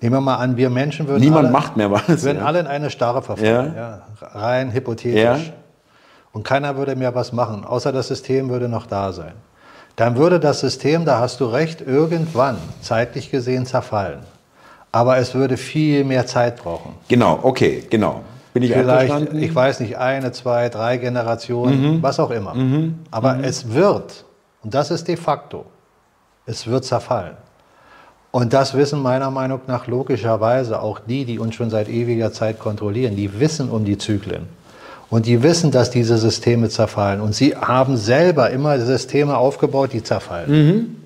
[0.00, 2.22] Nehmen wir mal an, wir Menschen würden Niemand alle, macht mehr was.
[2.22, 2.44] Würden ja.
[2.44, 4.02] alle in eine Starre verfallen, ja.
[4.20, 5.52] ja rein hypothetisch.
[6.32, 9.32] Und keiner würde mehr was machen, außer das System würde noch da sein.
[9.96, 14.20] Dann würde das System, da hast du recht, irgendwann zeitlich gesehen zerfallen.
[14.92, 16.94] Aber es würde viel mehr Zeit brauchen.
[17.08, 18.22] Genau, okay, genau.
[18.54, 22.02] Bin ich Vielleicht, ich weiß nicht, eine, zwei, drei Generationen, mhm.
[22.02, 22.54] was auch immer.
[22.54, 23.00] Mhm.
[23.10, 23.44] Aber mhm.
[23.44, 24.24] es wird,
[24.62, 25.66] und das ist de facto,
[26.46, 27.36] es wird zerfallen.
[28.38, 32.60] Und das wissen meiner Meinung nach logischerweise auch die, die uns schon seit ewiger Zeit
[32.60, 33.16] kontrollieren.
[33.16, 34.46] Die wissen um die Zyklen.
[35.10, 37.20] Und die wissen, dass diese Systeme zerfallen.
[37.20, 40.50] Und sie haben selber immer Systeme aufgebaut, die zerfallen.
[40.52, 40.96] Mhm.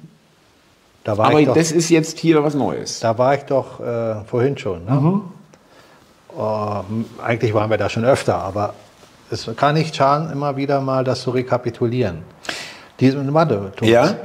[1.05, 3.01] Da Aber doch, das ist jetzt hier was Neues.
[3.01, 4.85] Da war ich doch äh, vorhin schon.
[4.85, 4.93] Ne?
[4.93, 5.23] Mhm.
[6.37, 6.81] Oh,
[7.25, 8.75] eigentlich waren wir da schon öfter, aber
[9.31, 12.19] es kann nicht schaden, immer wieder mal das zu rekapitulieren.
[13.01, 13.91] Diese, warte, Thomas.
[13.91, 14.17] Ja?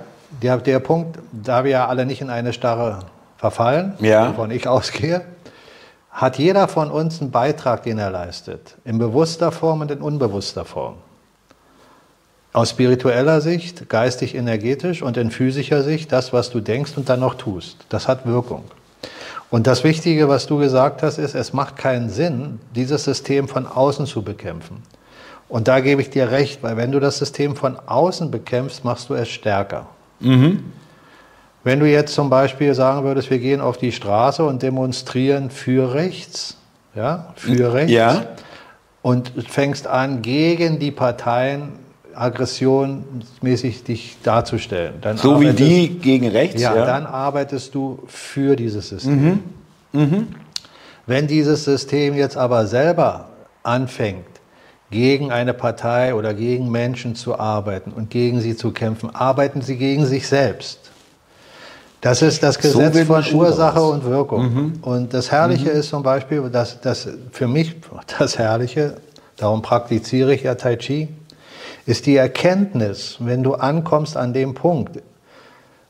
[0.42, 3.00] Der, der Punkt, da wir ja alle nicht in eine Starre
[3.38, 4.30] verfallen, ja.
[4.30, 5.22] wovon ich ausgehe,
[6.12, 10.66] hat jeder von uns einen Beitrag, den er leistet, in bewusster Form und in unbewusster
[10.66, 10.96] Form.
[12.54, 17.20] Aus spiritueller Sicht, geistig, energetisch und in physischer Sicht das, was du denkst und dann
[17.20, 17.86] noch tust.
[17.90, 18.64] Das hat Wirkung.
[19.50, 23.68] Und das Wichtige, was du gesagt hast, ist, es macht keinen Sinn, dieses System von
[23.68, 24.82] außen zu bekämpfen.
[25.50, 29.10] Und da gebe ich dir recht, weil wenn du das System von außen bekämpfst, machst
[29.10, 29.88] du es stärker.
[30.20, 30.64] Mhm.
[31.64, 35.94] Wenn du jetzt zum Beispiel sagen würdest, wir gehen auf die Straße und demonstrieren für
[35.94, 36.58] rechts,
[36.96, 38.26] ja, für rechts, ja.
[39.02, 41.74] und fängst an, gegen die Parteien
[42.16, 44.96] aggressionsmäßig dich darzustellen.
[45.02, 46.62] Dann So wie die gegen rechts.
[46.62, 49.40] ja, dann arbeitest du für dieses System.
[49.92, 50.28] Mhm.
[51.06, 53.30] Wenn dieses System jetzt aber selber
[53.64, 54.26] anfängt,
[54.90, 59.78] gegen eine Partei oder gegen Menschen zu arbeiten und gegen sie zu kämpfen, arbeiten sie
[59.78, 60.80] gegen sich selbst.
[62.02, 64.74] Das ist das So Gesetz wird von Ursache und Wirkung.
[64.82, 67.76] Und das Herrliche ist zum Beispiel, dass das für mich
[68.20, 68.96] das Herrliche,
[69.36, 71.10] darum praktiziere ich ja Tai Chi,
[71.86, 75.02] ist die Erkenntnis, wenn du ankommst an dem Punkt,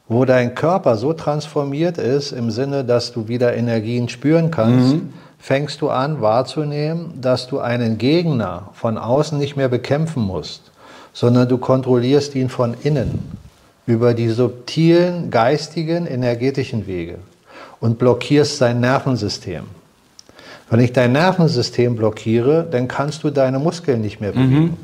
[0.07, 4.95] wo dein Körper so transformiert ist, im Sinne, dass du wieder Energien spüren kannst,
[5.39, 10.71] fängst du an wahrzunehmen, dass du einen Gegner von außen nicht mehr bekämpfen musst,
[11.13, 13.37] sondern du kontrollierst ihn von innen
[13.85, 17.19] über die subtilen, geistigen, energetischen Wege
[17.79, 19.63] und blockierst sein Nervensystem.
[20.69, 24.77] Wenn ich dein Nervensystem blockiere, dann kannst du deine Muskeln nicht mehr bewegen.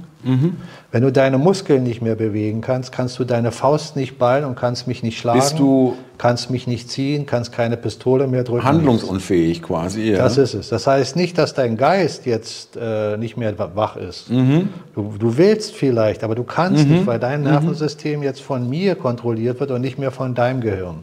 [0.92, 4.56] Wenn du deine Muskeln nicht mehr bewegen kannst, kannst du deine Faust nicht ballen und
[4.56, 8.64] kannst mich nicht schlagen, Bist du- kannst mich nicht ziehen, kannst keine Pistole mehr drücken.
[8.64, 10.12] Handlungsunfähig quasi.
[10.12, 10.18] Ja.
[10.20, 10.70] Das ist es.
[10.70, 14.30] Das heißt nicht, dass dein Geist jetzt äh, nicht mehr wa- wach ist.
[14.30, 14.70] Mhm.
[14.96, 19.60] Du, du willst vielleicht, aber du kannst nicht, weil dein Nervensystem jetzt von mir kontrolliert
[19.60, 20.98] wird und nicht mehr von deinem Gehirn.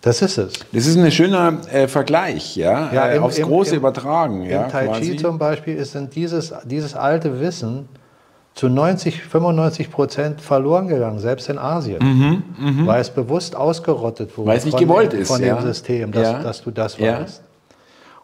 [0.00, 0.52] Das ist es.
[0.72, 4.70] Das ist ein schöner äh, Vergleich, ja, Ja, im- aufs Große im- übertragen, ja, Im
[4.70, 5.16] Tai Chi quasi.
[5.16, 7.88] zum Beispiel ist sind dieses, dieses alte Wissen
[8.54, 12.42] zu 90, 95 Prozent verloren gegangen, selbst in Asien,
[12.86, 15.56] weil es bewusst ausgerottet wurde Mhm, Weil es nicht von gewollt dem, ist, von ja.
[15.56, 16.42] dem System, dass, Ja.
[16.42, 17.20] dass du das Ja.
[17.20, 17.42] weißt.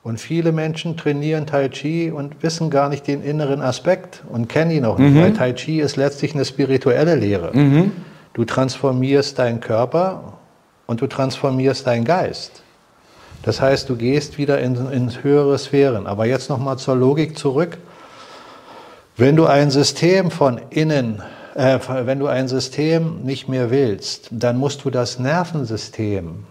[0.05, 4.71] Und viele Menschen trainieren Tai Chi und wissen gar nicht den inneren Aspekt und kennen
[4.71, 5.13] ihn auch Mhm.
[5.15, 7.53] nicht, weil Tai Chi ist letztlich eine spirituelle Lehre.
[8.35, 10.34] Du transformierst deinen Körper
[10.87, 12.63] und du transformierst deinen Geist.
[13.43, 16.07] Das heißt, du gehst wieder in, in höhere Sphären.
[16.07, 17.79] Aber jetzt nochmal zur Logik zurück.
[19.17, 21.23] Wenn du ein System von innen,
[21.55, 26.45] äh, wenn du ein System nicht mehr willst, dann musst du das Nervensystem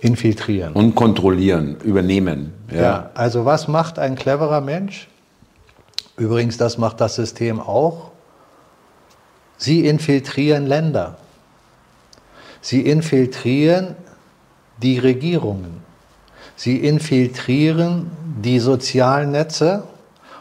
[0.00, 0.72] infiltrieren.
[0.72, 2.52] Und kontrollieren, übernehmen.
[2.70, 2.82] Ja.
[2.82, 5.08] Ja, also was macht ein cleverer Mensch?
[6.16, 8.10] Übrigens, das macht das System auch.
[9.56, 11.16] Sie infiltrieren Länder.
[12.66, 13.94] Sie infiltrieren
[14.82, 15.84] die Regierungen.
[16.56, 18.10] Sie infiltrieren
[18.42, 19.84] die sozialen Netze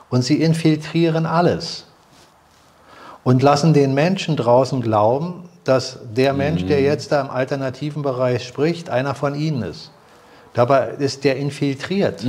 [0.09, 1.85] und sie infiltrieren alles.
[3.23, 8.43] Und lassen den Menschen draußen glauben, dass der Mensch, der jetzt da im alternativen Bereich
[8.47, 9.91] spricht, einer von ihnen ist.
[10.55, 12.23] Dabei ist der infiltriert.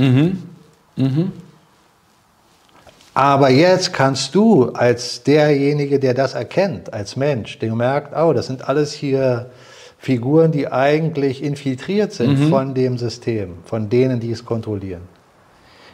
[3.15, 8.45] Aber jetzt kannst du als derjenige, der das erkennt, als Mensch, der merkt, oh, das
[8.45, 9.49] sind alles hier
[9.97, 15.01] Figuren, die eigentlich infiltriert sind von dem System, von denen, die es kontrollieren.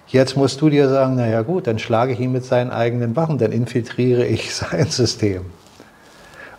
[0.07, 3.37] Jetzt musst du dir sagen, naja gut, dann schlage ich ihn mit seinen eigenen Waffen,
[3.37, 5.45] dann infiltriere ich sein System.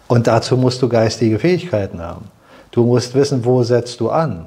[0.09, 2.27] Und dazu musst du geistige Fähigkeiten haben.
[2.71, 4.47] Du musst wissen, wo setzt du an?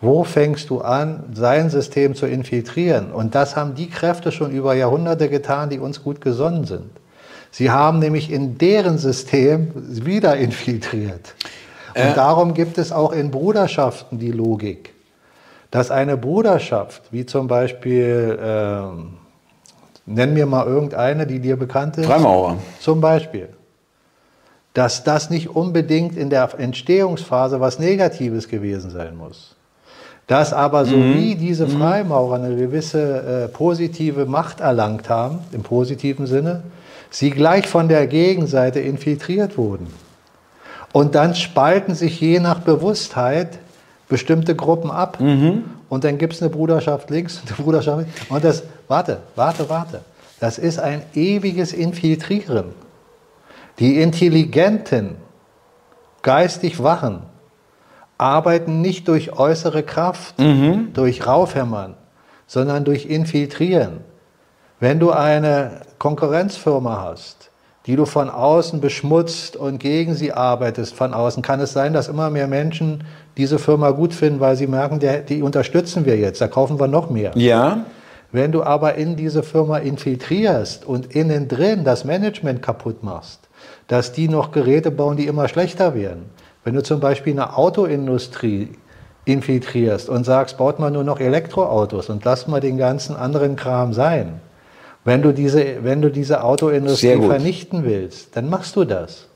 [0.00, 3.10] Wo fängst du an, sein System zu infiltrieren?
[3.10, 6.90] Und das haben die Kräfte schon über Jahrhunderte getan, die uns gut gesonnen sind.
[7.50, 11.34] Sie haben nämlich in deren System wieder infiltriert.
[11.94, 14.92] Und darum gibt es auch in Bruderschaften die Logik,
[15.70, 19.14] dass eine Bruderschaft, wie zum Beispiel, ähm,
[20.06, 22.06] nenn mir mal irgendeine, die dir bekannt ist.
[22.06, 22.56] Freimaurer.
[22.80, 23.48] Zum Beispiel,
[24.74, 29.54] dass das nicht unbedingt in der Entstehungsphase was Negatives gewesen sein muss.
[30.26, 36.26] Dass aber so wie diese Freimaurer eine gewisse äh, positive Macht erlangt haben, im positiven
[36.26, 36.62] Sinne,
[37.10, 39.86] sie gleich von der Gegenseite infiltriert wurden.
[40.94, 43.58] Und dann spalten sich je nach Bewusstheit
[44.08, 45.18] bestimmte Gruppen ab.
[45.88, 48.30] Und dann gibt es eine Bruderschaft links, eine Bruderschaft rechts.
[48.30, 50.02] Und das, warte, warte, warte.
[50.38, 52.66] Das ist ein ewiges Infiltrieren.
[53.80, 55.16] Die Intelligenten,
[56.22, 57.22] geistig Wachen,
[58.16, 60.36] arbeiten nicht durch äußere Kraft,
[60.94, 61.96] durch Raufhämmern,
[62.46, 63.98] sondern durch Infiltrieren.
[64.78, 67.50] Wenn du eine Konkurrenzfirma hast,
[67.86, 72.08] die du von außen beschmutzt und gegen sie arbeitest von außen, kann es sein, dass
[72.08, 73.04] immer mehr Menschen
[73.36, 76.88] diese Firma gut finden, weil sie merken, der, die unterstützen wir jetzt, da kaufen wir
[76.88, 77.32] noch mehr.
[77.34, 77.84] Ja.
[78.32, 83.40] Wenn du aber in diese Firma infiltrierst und innen drin das Management kaputt machst,
[83.86, 86.24] dass die noch Geräte bauen, die immer schlechter werden.
[86.64, 88.70] Wenn du zum Beispiel eine Autoindustrie
[89.26, 93.92] infiltrierst und sagst, baut man nur noch Elektroautos und lass mal den ganzen anderen Kram
[93.92, 94.40] sein.
[95.04, 99.26] Wenn du diese, wenn du diese Autoindustrie vernichten willst, dann machst du das.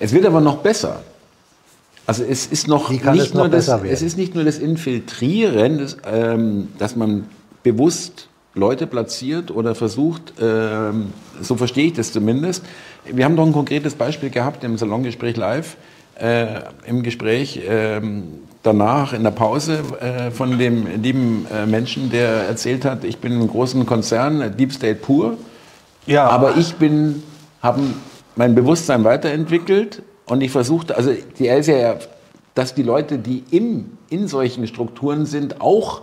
[0.00, 1.00] Es wird aber noch besser.
[2.06, 3.86] Also es ist noch nicht es noch nur das, werden?
[3.90, 7.26] es ist nicht nur das Infiltrieren, das, ähm, dass man
[7.62, 11.12] bewusst Leute platziert oder versucht, ähm,
[11.42, 12.64] so verstehe ich das zumindest.
[13.04, 15.76] Wir haben doch ein konkretes Beispiel gehabt im Salongespräch live,
[16.18, 16.46] äh,
[16.86, 22.84] im Gespräch ähm, danach in der Pause äh, von dem lieben äh, Menschen, der erzählt
[22.84, 25.36] hat, ich bin in einem großen Konzern, Deep State pur,
[26.06, 26.26] ja.
[26.28, 27.22] aber ich bin,
[27.62, 27.82] habe
[28.36, 31.96] mein Bewusstsein weiterentwickelt und ich versuchte, also die ist ja,
[32.54, 36.02] dass die Leute, die im, in solchen Strukturen sind, auch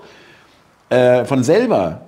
[0.89, 2.01] äh, von selber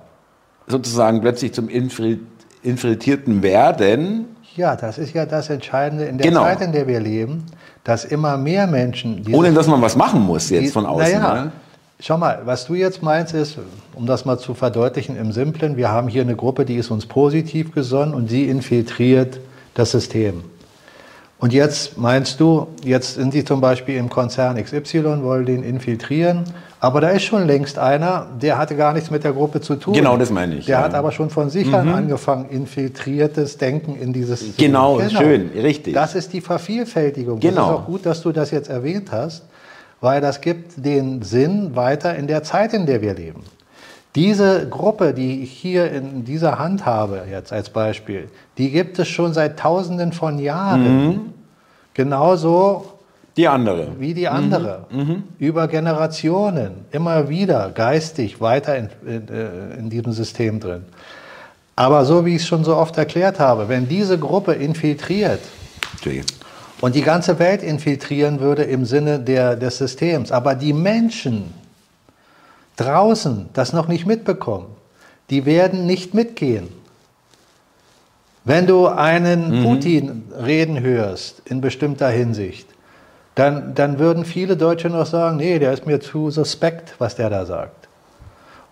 [0.66, 4.36] sozusagen plötzlich zum Infiltrierten werden.
[4.56, 6.42] Ja, das ist ja das Entscheidende in der genau.
[6.42, 7.44] Zeit, in der wir leben,
[7.88, 9.24] dass immer mehr Menschen.
[9.32, 11.10] Ohne dass man was machen muss jetzt die, von außen.
[11.10, 11.52] Naja, ne?
[11.98, 13.56] Schau mal, was du jetzt meinst ist,
[13.94, 17.06] um das mal zu verdeutlichen im Simplen, wir haben hier eine Gruppe, die ist uns
[17.06, 19.40] positiv gesonnen und sie infiltriert
[19.72, 20.44] das System.
[21.38, 26.44] Und jetzt meinst du, jetzt sind sie zum Beispiel im Konzern XY, wollen den infiltrieren,
[26.80, 29.94] aber da ist schon längst einer, der hatte gar nichts mit der Gruppe zu tun.
[29.94, 30.66] Genau, das meine ich.
[30.66, 30.84] Der ja.
[30.84, 31.74] hat aber schon von sich mhm.
[31.74, 35.94] an angefangen, infiltriertes Denken in dieses genau, genau, schön, richtig.
[35.94, 37.40] Das ist die Vervielfältigung.
[37.40, 37.54] Genau.
[37.54, 39.44] Das ist auch gut, dass du das jetzt erwähnt hast,
[40.00, 43.42] weil das gibt den Sinn weiter in der Zeit, in der wir leben.
[44.14, 49.08] Diese Gruppe, die ich hier in dieser Hand habe, jetzt als Beispiel, die gibt es
[49.08, 51.06] schon seit Tausenden von Jahren.
[51.06, 51.20] Mhm.
[51.94, 52.97] Genauso
[53.38, 53.92] die andere.
[53.98, 54.86] wie die andere.
[54.90, 54.98] Mhm.
[54.98, 55.22] Mhm.
[55.38, 60.84] Über Generationen, immer wieder geistig weiter in, in, äh, in diesem System drin.
[61.76, 65.40] Aber so wie ich es schon so oft erklärt habe, wenn diese Gruppe infiltriert
[66.00, 66.24] okay.
[66.80, 71.54] und die ganze Welt infiltrieren würde im Sinne der, des Systems, aber die Menschen,
[72.74, 74.66] draußen das noch nicht mitbekommen,
[75.30, 76.66] die werden nicht mitgehen.
[78.44, 79.64] Wenn du einen mhm.
[79.64, 82.66] Putin reden hörst in bestimmter Hinsicht,
[83.38, 87.30] dann, dann würden viele Deutsche noch sagen, nee, der ist mir zu suspekt, was der
[87.30, 87.88] da sagt.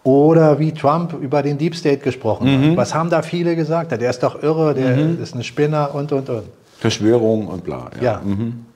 [0.02, 2.70] Oder wie Trump über den Deep State gesprochen mhm.
[2.70, 2.76] hat.
[2.76, 3.92] Was haben da viele gesagt?
[3.92, 5.22] Der ist doch irre, der mhm.
[5.22, 6.44] ist ein Spinner und, und, und.
[6.78, 7.90] Verschwörung und bla.
[8.00, 8.02] Ja.
[8.02, 8.20] ja.
[8.24, 8.66] Mhm.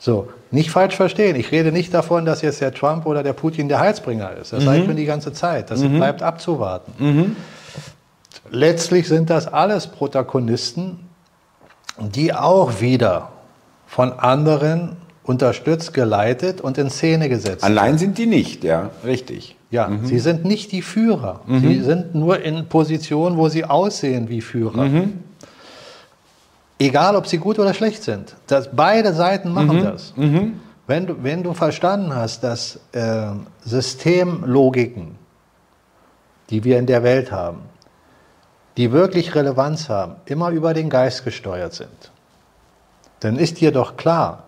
[0.00, 1.36] So, nicht falsch verstehen.
[1.36, 4.52] Ich rede nicht davon, dass jetzt der Trump oder der Putin der Heilsbringer ist.
[4.52, 4.66] Das mhm.
[4.66, 5.70] sage ich mir die ganze Zeit.
[5.70, 5.96] Das mhm.
[5.96, 6.92] bleibt abzuwarten.
[6.98, 7.36] Mhm.
[8.50, 10.98] Letztlich sind das alles Protagonisten,
[12.00, 13.30] die auch wieder
[13.86, 19.56] von anderen unterstützt, geleitet und in Szene gesetzt Allein sind die nicht, ja, richtig.
[19.70, 20.06] Ja, mhm.
[20.06, 21.40] sie sind nicht die Führer.
[21.46, 21.60] Mhm.
[21.60, 24.84] Sie sind nur in Positionen, wo sie aussehen wie Führer.
[24.84, 25.20] Mhm.
[26.78, 28.34] Egal, ob sie gut oder schlecht sind.
[28.46, 29.84] Das, beide Seiten machen mhm.
[29.84, 30.14] das.
[30.16, 30.60] Mhm.
[30.86, 33.28] Wenn, du, wenn du verstanden hast, dass äh,
[33.64, 35.14] Systemlogiken,
[36.48, 37.60] die wir in der Welt haben,
[38.76, 42.10] die wirklich Relevanz haben, immer über den Geist gesteuert sind,
[43.20, 44.44] dann ist dir doch klar,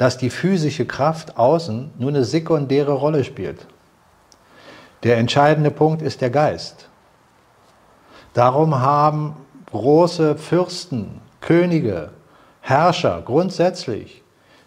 [0.00, 3.66] dass die physische Kraft außen nur eine sekundäre Rolle spielt.
[5.02, 6.88] Der entscheidende Punkt ist der Geist.
[8.32, 9.36] Darum haben
[9.70, 12.12] große Fürsten, Könige,
[12.62, 14.22] Herrscher grundsätzlich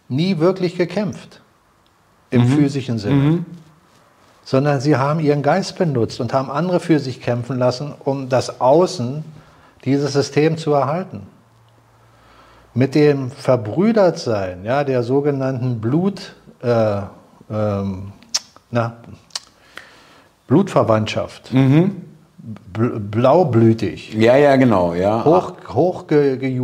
[0.08, 1.42] nie wirklich gekämpft
[2.30, 2.50] im mhm.
[2.50, 3.46] physischen Sinne, mhm.
[4.44, 8.62] sondern sie haben ihren Geist benutzt und haben andere für sich kämpfen lassen, um das
[8.62, 9.26] Außen
[9.84, 11.26] dieses System zu erhalten.
[12.76, 17.02] Mit dem Verbrüdertsein ja, der sogenannten Blut, äh,
[17.52, 18.14] ähm,
[18.72, 18.98] na,
[20.48, 22.04] Blutverwandtschaft, mhm
[22.74, 24.14] blaublütig.
[24.14, 24.94] Ja, ja, genau.
[24.94, 25.24] Ja.
[25.24, 26.56] Hoch, hoch ge.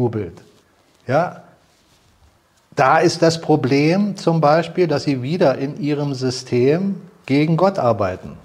[1.08, 1.42] Ja.
[2.76, 6.96] Da ist das Problem zum Beispiel, dass sie wieder in ihrem System
[7.26, 8.38] gegen Gott arbeiten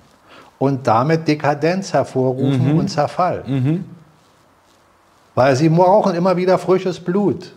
[0.58, 2.78] und damit Dekadenz hervorrufen mhm.
[2.78, 3.44] und Zerfall.
[3.46, 3.84] Mhm.
[5.34, 7.52] Weil sie brauchen immer wieder frisches Blut,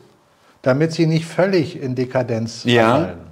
[0.61, 2.91] damit sie nicht völlig in Dekadenz ja.
[2.91, 3.27] fallen.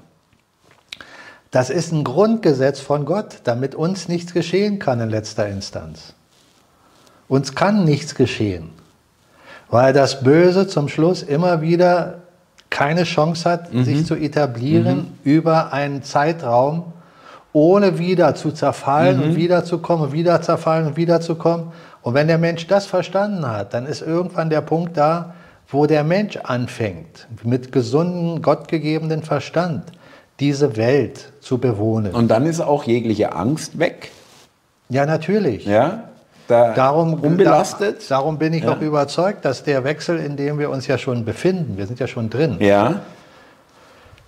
[1.52, 6.14] Das ist ein Grundgesetz von Gott, damit uns nichts geschehen kann in letzter Instanz.
[7.28, 8.72] Uns kann nichts geschehen,
[9.70, 12.22] weil das Böse zum Schluss immer wieder
[12.70, 13.86] keine Chance hat, mhm.
[13.86, 15.08] sich zu etablieren mhm.
[15.24, 16.92] über einen Zeitraum,
[17.54, 19.24] ohne wieder zu zerfallen mhm.
[19.24, 21.68] und wiederzukommen und wieder zerfallen und wiederzukommen.
[22.06, 25.34] Und wenn der Mensch das verstanden hat, dann ist irgendwann der Punkt da,
[25.68, 29.86] wo der Mensch anfängt, mit gesundem, gottgegebenen Verstand
[30.40, 32.14] diese Welt zu bewohnen.
[32.14, 34.12] Und dann ist auch jegliche Angst weg.
[34.88, 35.66] Ja, natürlich.
[35.66, 36.04] Ja?
[36.48, 38.04] da darum, unbelastet.
[38.08, 38.74] Da, darum bin ich ja.
[38.74, 42.06] auch überzeugt, dass der Wechsel, in dem wir uns ja schon befinden, wir sind ja
[42.06, 43.02] schon drin, ja.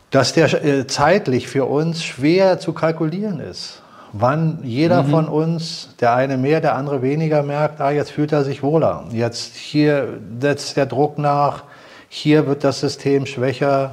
[0.09, 3.83] dass der äh, zeitlich für uns schwer zu kalkulieren ist.
[4.19, 5.09] Wann jeder mhm.
[5.09, 9.03] von uns, der eine mehr, der andere weniger merkt, ah, jetzt fühlt er sich wohler.
[9.11, 11.63] Jetzt hier setzt der Druck nach,
[12.09, 13.91] hier wird das System schwächer.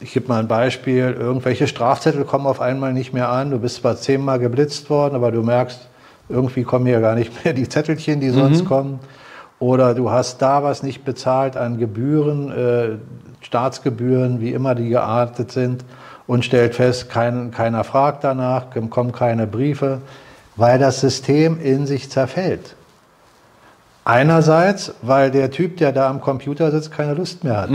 [0.00, 3.50] Ich gebe mal ein Beispiel, irgendwelche Strafzettel kommen auf einmal nicht mehr an.
[3.50, 5.88] Du bist zwar zehnmal geblitzt worden, aber du merkst,
[6.28, 8.68] irgendwie kommen hier gar nicht mehr die Zettelchen, die sonst Mhm.
[8.68, 9.00] kommen.
[9.60, 12.88] Oder du hast da was nicht bezahlt an Gebühren, äh,
[13.40, 15.84] Staatsgebühren, wie immer die geartet sind,
[16.28, 20.02] und stellt fest, kein, keiner fragt danach, kommen keine Briefe,
[20.54, 22.76] weil das System in sich zerfällt.
[24.04, 27.70] Einerseits, weil der Typ, der da am Computer sitzt, keine Lust mehr hat.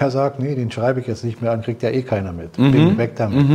[0.00, 2.56] Der sagt, nee, den schreibe ich jetzt nicht mehr an, kriegt ja eh keiner mit.
[2.72, 3.46] Bin weg damit.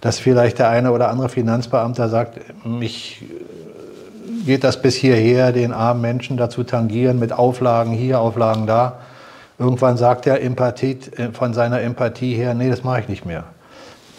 [0.00, 5.72] Dass vielleicht der eine oder andere Finanzbeamter sagt, mich äh, geht das bis hierher, den
[5.72, 8.98] armen Menschen dazu tangieren mit Auflagen hier, Auflagen da.
[9.58, 13.44] Irgendwann sagt er Empathie, äh, von seiner Empathie her, nee, das mache ich nicht mehr.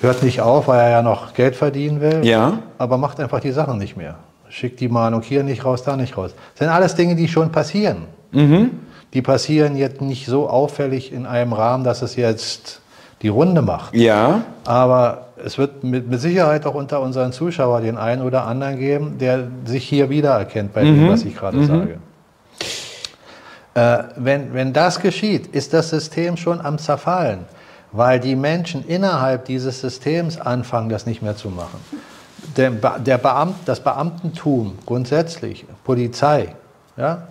[0.01, 2.59] Hört nicht auf, weil er ja noch Geld verdienen will, Ja.
[2.77, 4.15] aber macht einfach die Sachen nicht mehr.
[4.49, 6.31] Schickt die Mahnung hier nicht raus, da nicht raus.
[6.53, 8.05] Das sind alles Dinge, die schon passieren.
[9.13, 12.81] Die passieren jetzt nicht so auffällig in einem Rahmen, dass es jetzt
[13.21, 13.95] die Runde macht.
[13.95, 14.41] Ja.
[14.65, 19.17] Aber es wird mit, mit Sicherheit auch unter unseren Zuschauern den einen oder anderen geben,
[19.17, 21.97] der sich hier wiedererkennt bei dem, was ich gerade sage.
[23.73, 27.39] Äh, wenn, wenn das geschieht, ist das System schon am Zerfallen,
[27.95, 31.79] weil die Menschen innerhalb dieses Systems anfangen, das nicht mehr zu machen.
[32.57, 36.55] Der, der Beamt, das Beamtentum grundsätzlich, Polizei,
[36.97, 37.27] ja,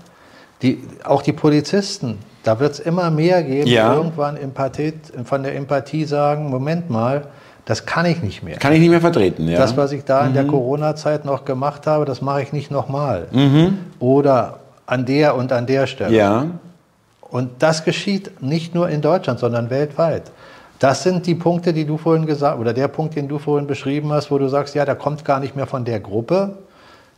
[0.62, 3.90] die, auch die Polizisten, da wird es immer mehr geben, Ja.
[3.90, 4.94] die irgendwann Empathie,
[5.24, 7.26] von der Empathie sagen, Moment mal,
[7.64, 8.56] das kann ich nicht mehr.
[8.58, 9.58] Kann ich nicht mehr vertreten, ja.
[9.58, 13.28] Das, was ich da in der Corona-Zeit noch gemacht habe, das mache ich nicht nochmal.
[14.00, 16.14] Oder an der und an der Stelle.
[16.14, 16.46] ja.
[17.34, 20.30] Und das geschieht nicht nur in Deutschland, sondern weltweit.
[20.78, 24.12] Das sind die Punkte, die du vorhin gesagt oder der Punkt, den du vorhin beschrieben
[24.12, 26.58] hast, wo du sagst, ja, da kommt gar nicht mehr von der Gruppe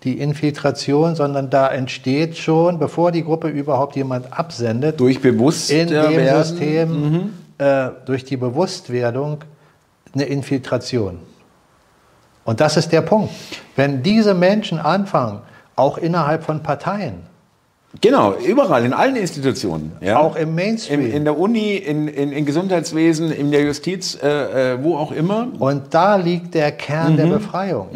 [0.05, 5.89] die Infiltration, sondern da entsteht schon, bevor die Gruppe überhaupt jemand absendet, Durch bewusst in
[5.89, 6.45] dem werden.
[6.45, 9.45] System äh, durch die Bewusstwerdung
[10.15, 11.19] eine Infiltration.
[12.45, 13.35] Und das ist der Punkt.
[13.75, 15.41] Wenn diese Menschen anfangen,
[15.75, 17.36] auch innerhalb von Parteien,
[18.01, 19.93] Genau, überall, in allen Institutionen.
[20.01, 20.19] Ja.
[20.19, 24.75] auch im Mainstream, in, in der Uni, in, in, in Gesundheitswesen, in der Justiz, äh,
[24.75, 25.49] äh, wo auch immer.
[25.59, 27.89] Und da liegt der Kern der Befreiung.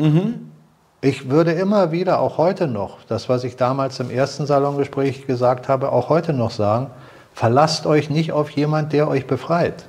[1.02, 5.68] Ich würde immer wieder, auch heute noch, das, was ich damals im ersten Salongespräch gesagt
[5.68, 6.88] habe, auch heute noch sagen,
[7.32, 9.86] verlasst euch nicht auf jemand, der euch befreit.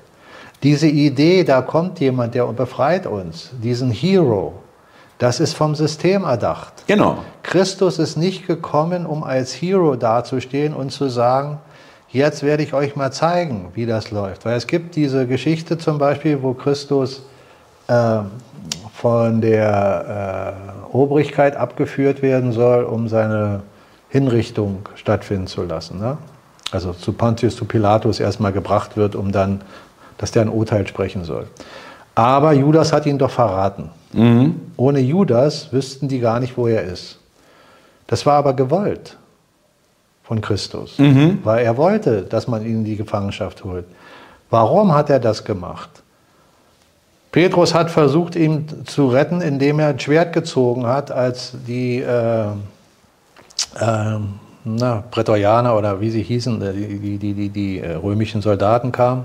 [0.63, 4.53] Diese Idee, da kommt jemand, der befreit uns, diesen Hero,
[5.21, 6.73] das ist vom System erdacht.
[6.87, 7.19] Genau.
[7.43, 11.59] Christus ist nicht gekommen, um als Hero dazustehen und zu sagen,
[12.09, 14.45] jetzt werde ich euch mal zeigen, wie das läuft.
[14.45, 17.21] Weil es gibt diese Geschichte zum Beispiel, wo Christus
[17.87, 18.21] äh,
[18.95, 20.55] von der
[20.91, 23.61] äh, Obrigkeit abgeführt werden soll, um seine
[24.09, 25.99] Hinrichtung stattfinden zu lassen.
[25.99, 26.17] Ne?
[26.71, 29.61] Also zu Pontius, zu Pilatus erstmal gebracht wird, um dann,
[30.17, 31.45] dass der ein Urteil sprechen soll.
[32.15, 33.89] Aber Judas hat ihn doch verraten.
[34.77, 37.17] Ohne Judas wüssten die gar nicht, wo er ist.
[38.07, 39.17] Das war aber gewollt
[40.23, 40.95] von Christus,
[41.43, 43.85] weil er wollte, dass man ihn in die Gefangenschaft holt.
[44.49, 45.89] Warum hat er das gemacht?
[47.31, 52.47] Petrus hat versucht, ihn zu retten, indem er ein Schwert gezogen hat, als die äh,
[53.79, 54.19] äh,
[54.65, 59.23] na, Prätorianer oder wie sie hießen, die, die, die, die, die äh, römischen Soldaten kamen.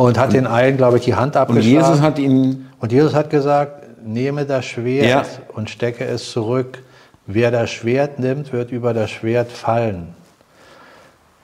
[0.00, 1.68] Und hat den einen, glaube ich, die Hand Und abgeschlagen.
[1.68, 5.24] Jesus hat ihn, Und Jesus hat gesagt, nehme das Schwert Ja.
[5.54, 6.78] und stecke es zurück.
[7.26, 10.14] Wer das Schwert nimmt, wird über das Schwert fallen.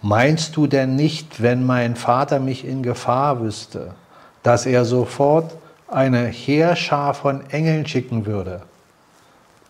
[0.03, 3.95] Meinst du denn nicht, wenn mein Vater mich in Gefahr wüsste,
[4.43, 5.53] dass er sofort
[5.89, 8.63] eine Heerschar von Engeln schicken würde?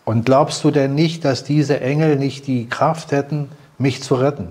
[0.05, 4.49] Und glaubst du denn nicht, dass diese Engel nicht die Kraft hätten, mich zu retten?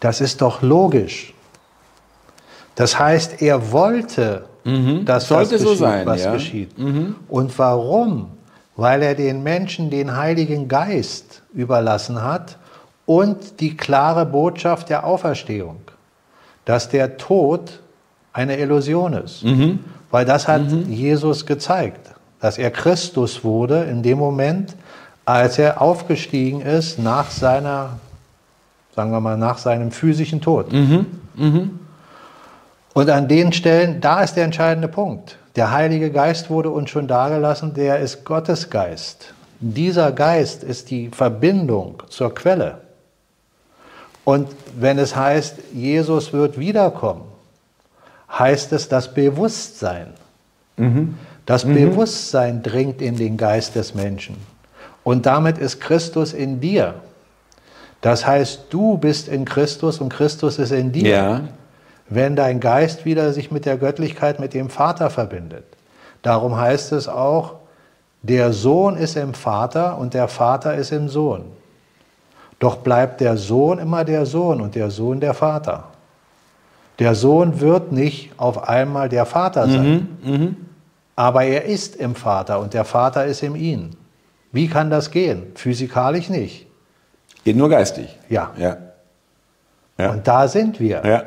[0.00, 1.33] Das ist doch logisch.
[2.74, 4.46] Das heißt, er wollte,
[5.04, 6.32] dass Sollte das so geschieht, sein, was ja.
[6.32, 6.70] geschieht.
[7.28, 8.30] Und warum?
[8.76, 12.58] Weil er den Menschen den Heiligen Geist überlassen hat
[13.06, 15.76] und die klare Botschaft der Auferstehung,
[16.64, 17.80] dass der Tod
[18.32, 19.44] eine Illusion ist.
[20.10, 22.10] Weil das hat Jesus gezeigt,
[22.40, 24.74] dass er Christus wurde in dem Moment,
[25.24, 27.98] als er aufgestiegen ist nach seiner,
[28.96, 30.66] sagen wir mal, nach seinem physischen Tod.
[32.94, 35.36] Und an den Stellen, da ist der entscheidende Punkt.
[35.56, 39.34] Der Heilige Geist wurde uns schon dargelassen, der ist Gottes Geist.
[39.60, 42.78] Dieser Geist ist die Verbindung zur Quelle.
[44.24, 47.22] Und wenn es heißt, Jesus wird wiederkommen,
[48.30, 50.08] heißt es das Bewusstsein.
[51.46, 54.36] Das Bewusstsein dringt in den Geist des Menschen.
[55.02, 56.94] Und damit ist Christus in dir.
[58.00, 61.40] Das heißt, du bist in Christus und Christus ist in dir ja,
[62.08, 65.64] wenn dein Geist wieder sich mit der Göttlichkeit, mit dem Vater verbindet.
[66.22, 67.54] Darum heißt es auch,
[68.22, 71.44] Der Sohn ist im Vater und der Vater ist im Sohn.
[72.58, 75.84] Doch bleibt der Sohn immer der Sohn und der Sohn der Vater.
[76.98, 80.56] Der Sohn wird nicht auf einmal der Vater sein, mhm,
[81.16, 83.90] aber er ist im Vater und der Vater ist in ihm.
[84.52, 85.52] Wie kann das gehen?
[85.56, 86.66] Physikalisch nicht.
[87.44, 88.18] Geht nur geistig.
[88.30, 88.52] Ja.
[88.56, 88.76] ja.
[89.98, 90.12] ja.
[90.12, 91.04] Und da sind wir.
[91.04, 91.24] Ja.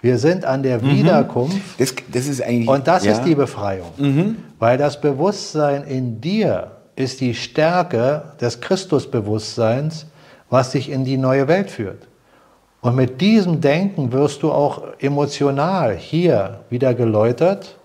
[0.00, 0.90] Wir sind an der mhm.
[0.90, 1.60] Wiederkunft.
[1.78, 2.68] Das, das, ist eigentlich.
[2.68, 3.12] Und das ja.
[3.12, 3.90] ist die Befreiung.
[3.96, 4.36] Mhm.
[4.58, 10.06] Weil das Bewusstsein in dir ist die Stärke des Christusbewusstseins,
[10.48, 12.08] was dich in die neue Welt führt.
[12.80, 17.78] Und mit diesem Denken wirst du auch emotional hier wieder geläutert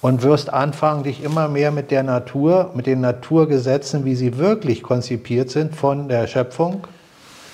[0.00, 4.82] und wirst anfangen, dich immer mehr mit der Natur, mit den Naturgesetzen, wie sie wirklich
[4.82, 6.86] konzipiert sind von der Schöpfung,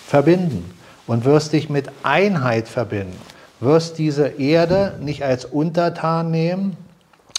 [0.07, 0.71] verbinden.
[1.09, 3.19] Und wirst dich mit Einheit verbinden.
[3.63, 6.77] Wirst diese Erde nicht als Untertan nehmen,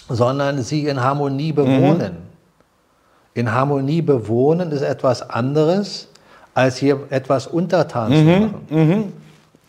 [0.08, 2.12] sondern sie in Harmonie bewohnen.
[2.12, 2.34] Mhm.
[3.34, 6.08] In Harmonie bewohnen ist etwas anderes,
[6.54, 8.16] als hier etwas untertan mhm.
[8.16, 8.54] zu machen.
[8.70, 9.12] Mhm.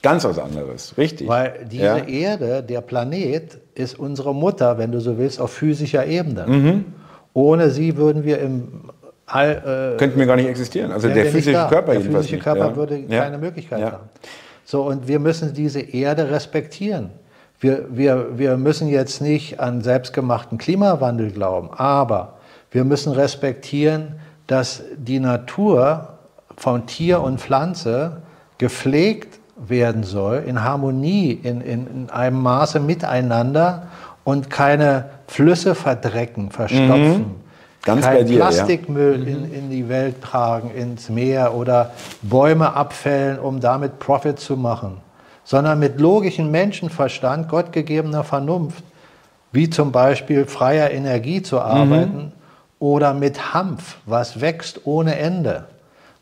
[0.02, 1.28] Ganz was anderes, richtig.
[1.28, 1.98] Weil diese ja.
[1.98, 6.46] Erde, der Planet, ist unsere Mutter, wenn du so willst, auf physischer Ebene.
[6.48, 6.86] Mhm.
[7.34, 8.92] Ohne sie würden wir im
[9.26, 9.94] All.
[9.96, 10.92] Äh, Könnten wir gar nicht existieren.
[10.92, 12.76] Also der physische Körper Der physische Körper ja.
[12.76, 13.24] würde ja.
[13.24, 14.10] keine Möglichkeit haben.
[14.66, 17.12] So, und wir müssen diese Erde respektieren.
[17.60, 22.34] Wir, wir, wir müssen jetzt nicht an selbstgemachten Klimawandel glauben, aber
[22.72, 24.16] wir müssen respektieren,
[24.48, 26.10] dass die Natur
[26.58, 28.24] von Tier und Pflanze
[28.58, 33.88] gepflegt werden soll, in Harmonie, in, in, in einem Maße miteinander
[34.24, 37.18] und keine Flüsse verdrecken, verstopfen.
[37.18, 37.45] Mhm.
[37.86, 39.36] Ganz kein dir, Plastikmüll ja.
[39.36, 39.54] in, mhm.
[39.54, 44.98] in die Welt tragen, ins Meer oder Bäume abfällen, um damit Profit zu machen,
[45.44, 48.84] sondern mit logischem Menschenverstand, gottgegebener Vernunft,
[49.52, 52.32] wie zum Beispiel freier Energie zu arbeiten mhm.
[52.80, 55.66] oder mit Hanf, was wächst ohne Ende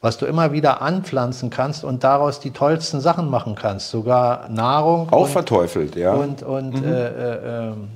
[0.03, 3.89] was du immer wieder anpflanzen kannst und daraus die tollsten Sachen machen kannst.
[3.89, 5.07] Sogar Nahrung.
[5.11, 6.13] Auch und, verteufelt, ja.
[6.13, 6.83] Und, und mhm.
[6.83, 7.87] äh, äh, ähm,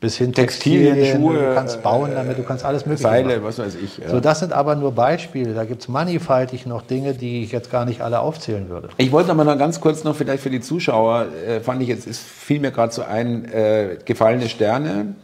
[0.00, 3.44] bis hin Textilien, Textilien Schuhe, du kannst bauen damit, du kannst alles mögliche Seile, machen.
[3.44, 3.98] was weiß ich.
[3.98, 4.08] Ja.
[4.08, 5.52] So, das sind aber nur Beispiele.
[5.52, 8.88] Da gibt es mannigfaltig noch Dinge, die ich jetzt gar nicht alle aufzählen würde.
[8.96, 12.06] Ich wollte aber noch ganz kurz noch vielleicht für die Zuschauer, äh, fand ich jetzt,
[12.06, 15.14] es fiel mir gerade so ein, äh, gefallene Sterne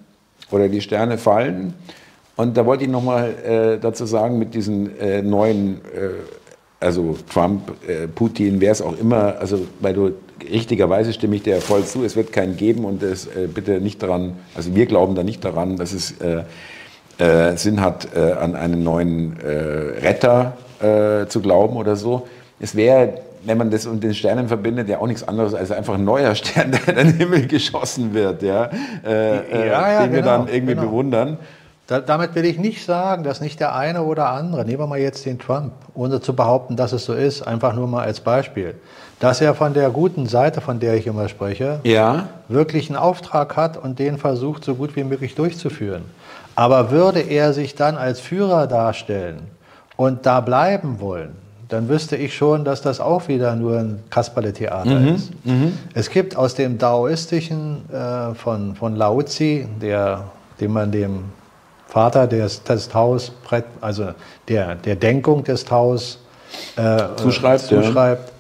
[0.51, 1.73] oder die Sterne fallen.
[2.37, 6.11] Und da wollte ich nochmal äh, dazu sagen, mit diesen äh, neuen, äh,
[6.81, 10.13] also Trump, äh, Putin, wer es auch immer, also weil du
[10.43, 14.03] richtigerweise stimme ich dir voll zu, es wird keinen geben und es äh, bitte nicht
[14.03, 16.43] daran, also wir glauben da nicht daran, dass es äh,
[17.19, 22.27] äh, Sinn hat, äh, an einen neuen äh, Retter äh, zu glauben oder so.
[22.61, 25.95] Es wäre wenn man das mit den Sternen verbindet, ja auch nichts anderes als einfach
[25.95, 28.71] ein neuer Stern, der in den Himmel geschossen wird, ja,
[29.05, 30.89] ja, ja den genau, wir dann irgendwie genau.
[30.89, 31.39] bewundern.
[31.87, 34.99] Da, damit will ich nicht sagen, dass nicht der eine oder andere, nehmen wir mal
[34.99, 38.75] jetzt den Trump, ohne zu behaupten, dass es so ist, einfach nur mal als Beispiel,
[39.21, 42.29] dass er von der guten Seite, von der ich immer spreche, ja.
[42.49, 46.03] wirklich einen Auftrag hat und den versucht, so gut wie möglich durchzuführen.
[46.55, 49.43] Aber würde er sich dann als Führer darstellen
[49.97, 51.37] und da bleiben wollen,
[51.69, 55.33] dann wüsste ich schon, dass das auch wieder nur ein Kasperle-Theater mhm, ist.
[55.45, 55.77] Mhm.
[55.95, 60.25] Es gibt aus dem Daoistischen äh, von, von Lao Tzu, der,
[60.61, 61.25] den man dem
[61.89, 63.33] Vater des, des Taus,
[63.81, 64.11] also
[64.49, 66.21] der, der Denkung des Taus
[66.77, 67.63] äh, zuschreibt.
[67.63, 68.33] zuschreibt.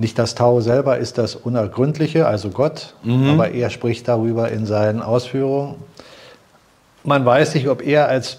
[0.00, 3.30] Nicht das Tau selber ist das Unergründliche, also Gott, mhm.
[3.30, 5.76] aber er spricht darüber in seinen Ausführungen.
[7.04, 8.38] Man weiß nicht, ob er als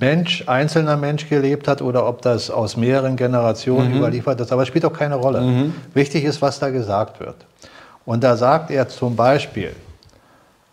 [0.00, 3.98] Mensch, einzelner Mensch gelebt hat oder ob das aus mehreren Generationen mhm.
[3.98, 5.40] überliefert ist, aber es spielt auch keine Rolle.
[5.40, 5.74] Mhm.
[5.94, 7.36] Wichtig ist, was da gesagt wird.
[8.04, 9.74] Und da sagt er zum Beispiel,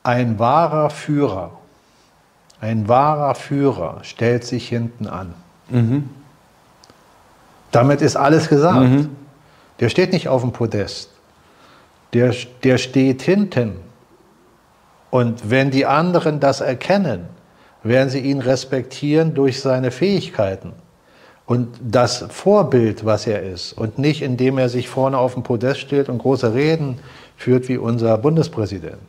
[0.04, 1.52] ein wahrer Führer
[2.62, 5.34] ein wahrer Führer stellt sich hinten an.
[5.70, 6.10] Mhm.
[7.72, 9.08] Damit ist alles gesagt.
[9.82, 11.10] Der steht nicht auf dem Podest.
[12.14, 13.76] Der, der steht hinten.
[15.10, 17.26] Und wenn die anderen das erkennen,
[17.84, 20.74] werden sie ihn respektieren durch seine Fähigkeiten
[21.46, 23.74] und das Vorbild, was er ist.
[23.74, 27.00] Und nicht, indem er sich vorne auf dem Podest stellt und große Reden
[27.36, 29.02] führt wie unser Bundespräsident.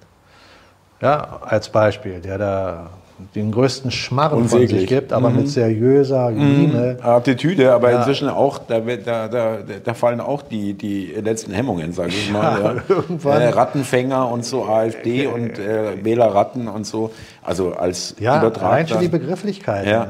[1.01, 2.91] Ja, als Beispiel, der da
[3.35, 5.37] den größten Schmarren von sich gibt, aber mhm.
[5.37, 6.99] mit seriöser Liebe.
[6.99, 7.07] Mhm.
[7.07, 7.99] Attitüde, aber ja.
[7.99, 12.83] inzwischen auch, da, da, da, da, fallen auch die, die letzten Hemmungen, sage ich mal.
[12.89, 17.11] Ja, äh, Rattenfänger und so, AfD und äh, Wählerratten und so.
[17.43, 18.89] Also als ja, Übertrag.
[18.89, 19.87] schon die Begrifflichkeit.
[19.87, 20.05] Ja.
[20.05, 20.09] Äh,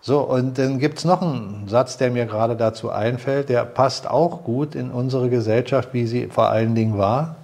[0.00, 4.06] so, und dann gibt es noch einen Satz, der mir gerade dazu einfällt, der passt
[4.08, 7.36] auch gut in unsere Gesellschaft, wie sie vor allen Dingen war.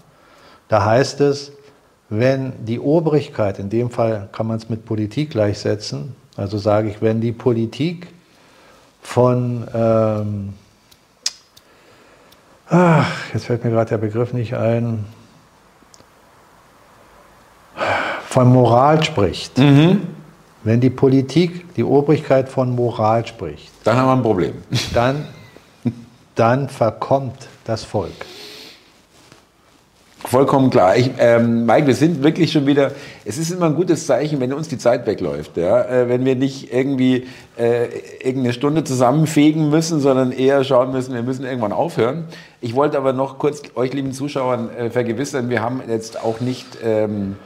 [0.69, 1.53] Da heißt es,
[2.11, 7.01] wenn die Obrigkeit, in dem Fall kann man es mit Politik gleichsetzen, also sage ich,
[7.01, 8.09] wenn die Politik
[9.01, 10.55] von, ähm,
[12.69, 15.07] ach, jetzt fällt mir gerade der Begriff nicht ein,
[18.27, 20.03] von Moral spricht, mhm.
[20.65, 24.55] wenn die Politik, die Obrigkeit von Moral spricht, dann haben wir ein Problem.
[24.95, 25.27] Dann,
[26.35, 28.27] dann verkommt das Volk.
[30.25, 30.97] Vollkommen klar.
[30.97, 32.93] Ich, ähm, Mike, wir sind wirklich schon wieder.
[33.25, 35.57] Es ist immer ein gutes Zeichen, wenn uns die Zeit wegläuft.
[35.57, 35.83] Ja?
[35.83, 37.27] Äh, wenn wir nicht irgendwie
[37.59, 37.87] äh,
[38.23, 42.25] irgendeine Stunde zusammenfegen müssen, sondern eher schauen müssen, wir müssen irgendwann aufhören.
[42.61, 46.67] Ich wollte aber noch kurz euch, lieben Zuschauern, äh, vergewissern, wir haben jetzt auch nicht
[46.85, 47.37] ähm,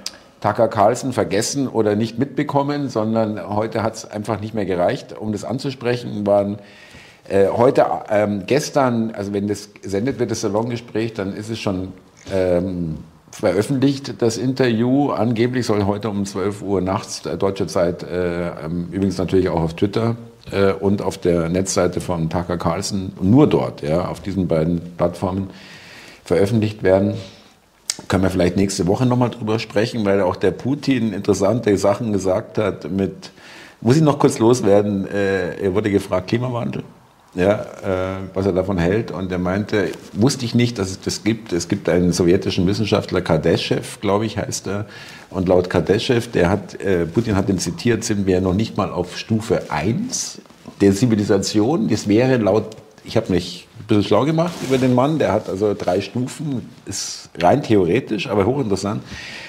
[0.40, 5.30] Tucker Carlson vergessen oder nicht mitbekommen, sondern heute hat es einfach nicht mehr gereicht, um
[5.32, 6.26] das anzusprechen.
[6.26, 6.58] Waren
[7.28, 11.92] äh, heute, ähm, gestern, also wenn das gesendet wird, das Salongespräch, dann ist es schon
[12.32, 12.98] ähm,
[13.30, 15.10] veröffentlicht, das Interview.
[15.10, 19.60] Angeblich soll heute um 12 Uhr nachts äh, deutsche Zeit, äh, ähm, übrigens natürlich auch
[19.60, 20.16] auf Twitter
[20.50, 25.50] äh, und auf der Netzseite von Tucker Carlson, nur dort, ja, auf diesen beiden Plattformen
[26.24, 27.14] veröffentlicht werden.
[28.08, 32.58] Können wir vielleicht nächste Woche nochmal drüber sprechen, weil auch der Putin interessante Sachen gesagt
[32.58, 33.30] hat mit,
[33.80, 36.82] muss ich noch kurz loswerden, äh, er wurde gefragt, Klimawandel
[37.34, 39.10] ja, äh, was er davon hält.
[39.10, 41.52] Und er meinte, wusste ich nicht, dass es das gibt.
[41.52, 44.86] Es gibt einen sowjetischen Wissenschaftler, Kardashev, glaube ich, heißt er.
[45.30, 48.90] Und laut Kardashev, der hat, äh, Putin hat ihn zitiert, sind wir noch nicht mal
[48.90, 50.40] auf Stufe 1
[50.80, 51.88] der Zivilisation.
[51.88, 55.48] Das wäre laut, ich habe mich ein bisschen schlau gemacht über den Mann, der hat
[55.48, 59.02] also drei Stufen, ist rein theoretisch, aber hochinteressant.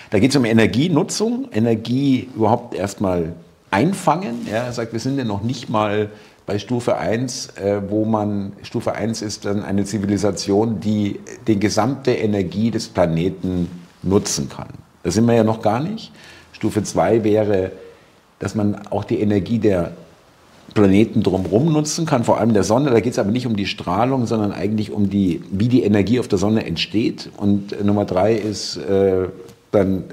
[0.09, 3.33] Da geht es um Energienutzung, Energie überhaupt erstmal
[3.71, 4.47] einfangen.
[4.49, 6.09] Ja, er sagt, wir sind ja noch nicht mal
[6.45, 12.11] bei Stufe 1, äh, wo man, Stufe 1 ist dann eine Zivilisation, die die gesamte
[12.11, 13.69] Energie des Planeten
[14.03, 14.69] nutzen kann.
[15.03, 16.11] Das sind wir ja noch gar nicht.
[16.51, 17.71] Stufe 2 wäre,
[18.39, 19.93] dass man auch die Energie der
[20.73, 22.91] Planeten drumherum nutzen kann, vor allem der Sonne.
[22.91, 26.19] Da geht es aber nicht um die Strahlung, sondern eigentlich um die, wie die Energie
[26.19, 27.29] auf der Sonne entsteht.
[27.37, 29.29] Und Nummer drei ist äh,
[29.71, 30.03] dann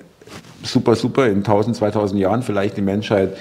[0.63, 3.37] super, super in 1000, 2000 Jahren vielleicht die Menschheit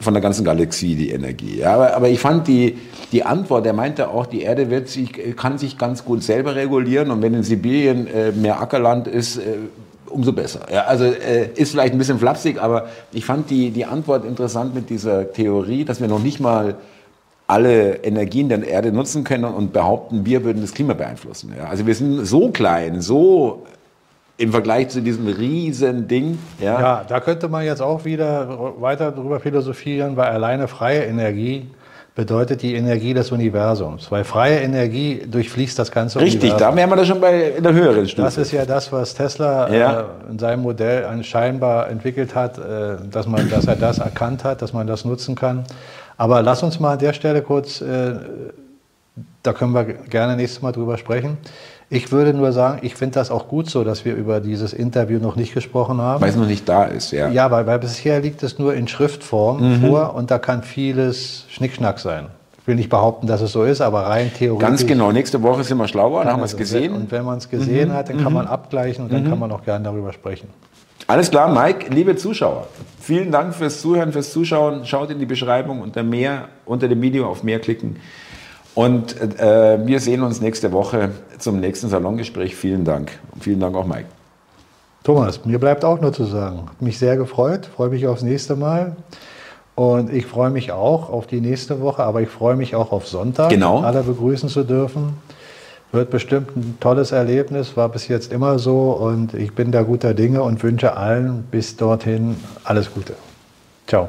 [0.00, 1.58] von der ganzen Galaxie die Energie.
[1.58, 2.78] Ja, aber, aber ich fand die,
[3.12, 7.10] die Antwort, er meinte auch, die Erde wird sich, kann sich ganz gut selber regulieren
[7.10, 9.56] und wenn in Sibirien äh, mehr Ackerland ist, äh,
[10.06, 10.66] umso besser.
[10.72, 14.74] Ja, also äh, ist vielleicht ein bisschen flapsig, aber ich fand die, die Antwort interessant
[14.74, 16.76] mit dieser Theorie, dass wir noch nicht mal
[17.46, 21.52] alle Energien der Erde nutzen können und behaupten, wir würden das Klima beeinflussen.
[21.56, 23.66] Ja, also wir sind so klein, so
[24.40, 26.38] im Vergleich zu diesem riesen Ding.
[26.58, 26.80] Ja.
[26.80, 31.68] ja, da könnte man jetzt auch wieder weiter darüber philosophieren, weil alleine freie Energie
[32.14, 34.10] bedeutet die Energie des Universums.
[34.10, 36.56] Weil freie Energie durchfließt das ganze Richtig, Universum.
[36.56, 38.22] Richtig, da wären wir da schon bei in der höheren Stufe.
[38.22, 40.00] Das ist ja das, was Tesla ja.
[40.00, 44.62] äh, in seinem Modell scheinbar entwickelt hat, äh, dass, man, dass er das erkannt hat,
[44.62, 45.64] dass man das nutzen kann.
[46.16, 48.14] Aber lass uns mal an der Stelle kurz, äh,
[49.42, 51.36] da können wir gerne nächstes Mal drüber sprechen.
[51.92, 55.18] Ich würde nur sagen, ich finde das auch gut so, dass wir über dieses Interview
[55.18, 56.22] noch nicht gesprochen haben.
[56.22, 57.28] Weil es noch nicht da ist, ja.
[57.30, 59.88] Ja, weil, weil bisher liegt es nur in Schriftform mhm.
[59.88, 62.26] vor und da kann vieles Schnickschnack sein.
[62.60, 64.68] Ich will nicht behaupten, dass es so ist, aber rein theoretisch.
[64.68, 65.10] Ganz genau.
[65.10, 66.94] Nächste Woche sind wir schlauer, dann haben wir es gesehen.
[66.94, 67.94] Und wenn man es gesehen mhm.
[67.94, 68.52] hat, dann kann man mhm.
[68.52, 69.40] abgleichen und dann kann mhm.
[69.40, 70.48] man auch gerne darüber sprechen.
[71.08, 72.68] Alles klar, Mike, liebe Zuschauer.
[73.00, 74.86] Vielen Dank fürs Zuhören, fürs Zuschauen.
[74.86, 77.96] Schaut in die Beschreibung unter mehr, unter dem Video auf mehr klicken.
[78.80, 82.56] Und äh, wir sehen uns nächste Woche zum nächsten Salongespräch.
[82.56, 83.10] Vielen Dank.
[83.32, 84.06] Und vielen Dank auch, Mike.
[85.04, 88.56] Thomas, mir bleibt auch nur zu sagen, hat mich sehr gefreut, freue mich aufs nächste
[88.56, 88.96] Mal.
[89.74, 93.06] Und ich freue mich auch auf die nächste Woche, aber ich freue mich auch auf
[93.06, 93.80] Sonntag, genau.
[93.80, 95.12] alle begrüßen zu dürfen.
[95.92, 100.14] Wird bestimmt ein tolles Erlebnis, war bis jetzt immer so und ich bin da guter
[100.14, 103.12] Dinge und wünsche allen bis dorthin alles Gute.
[103.86, 104.08] Ciao.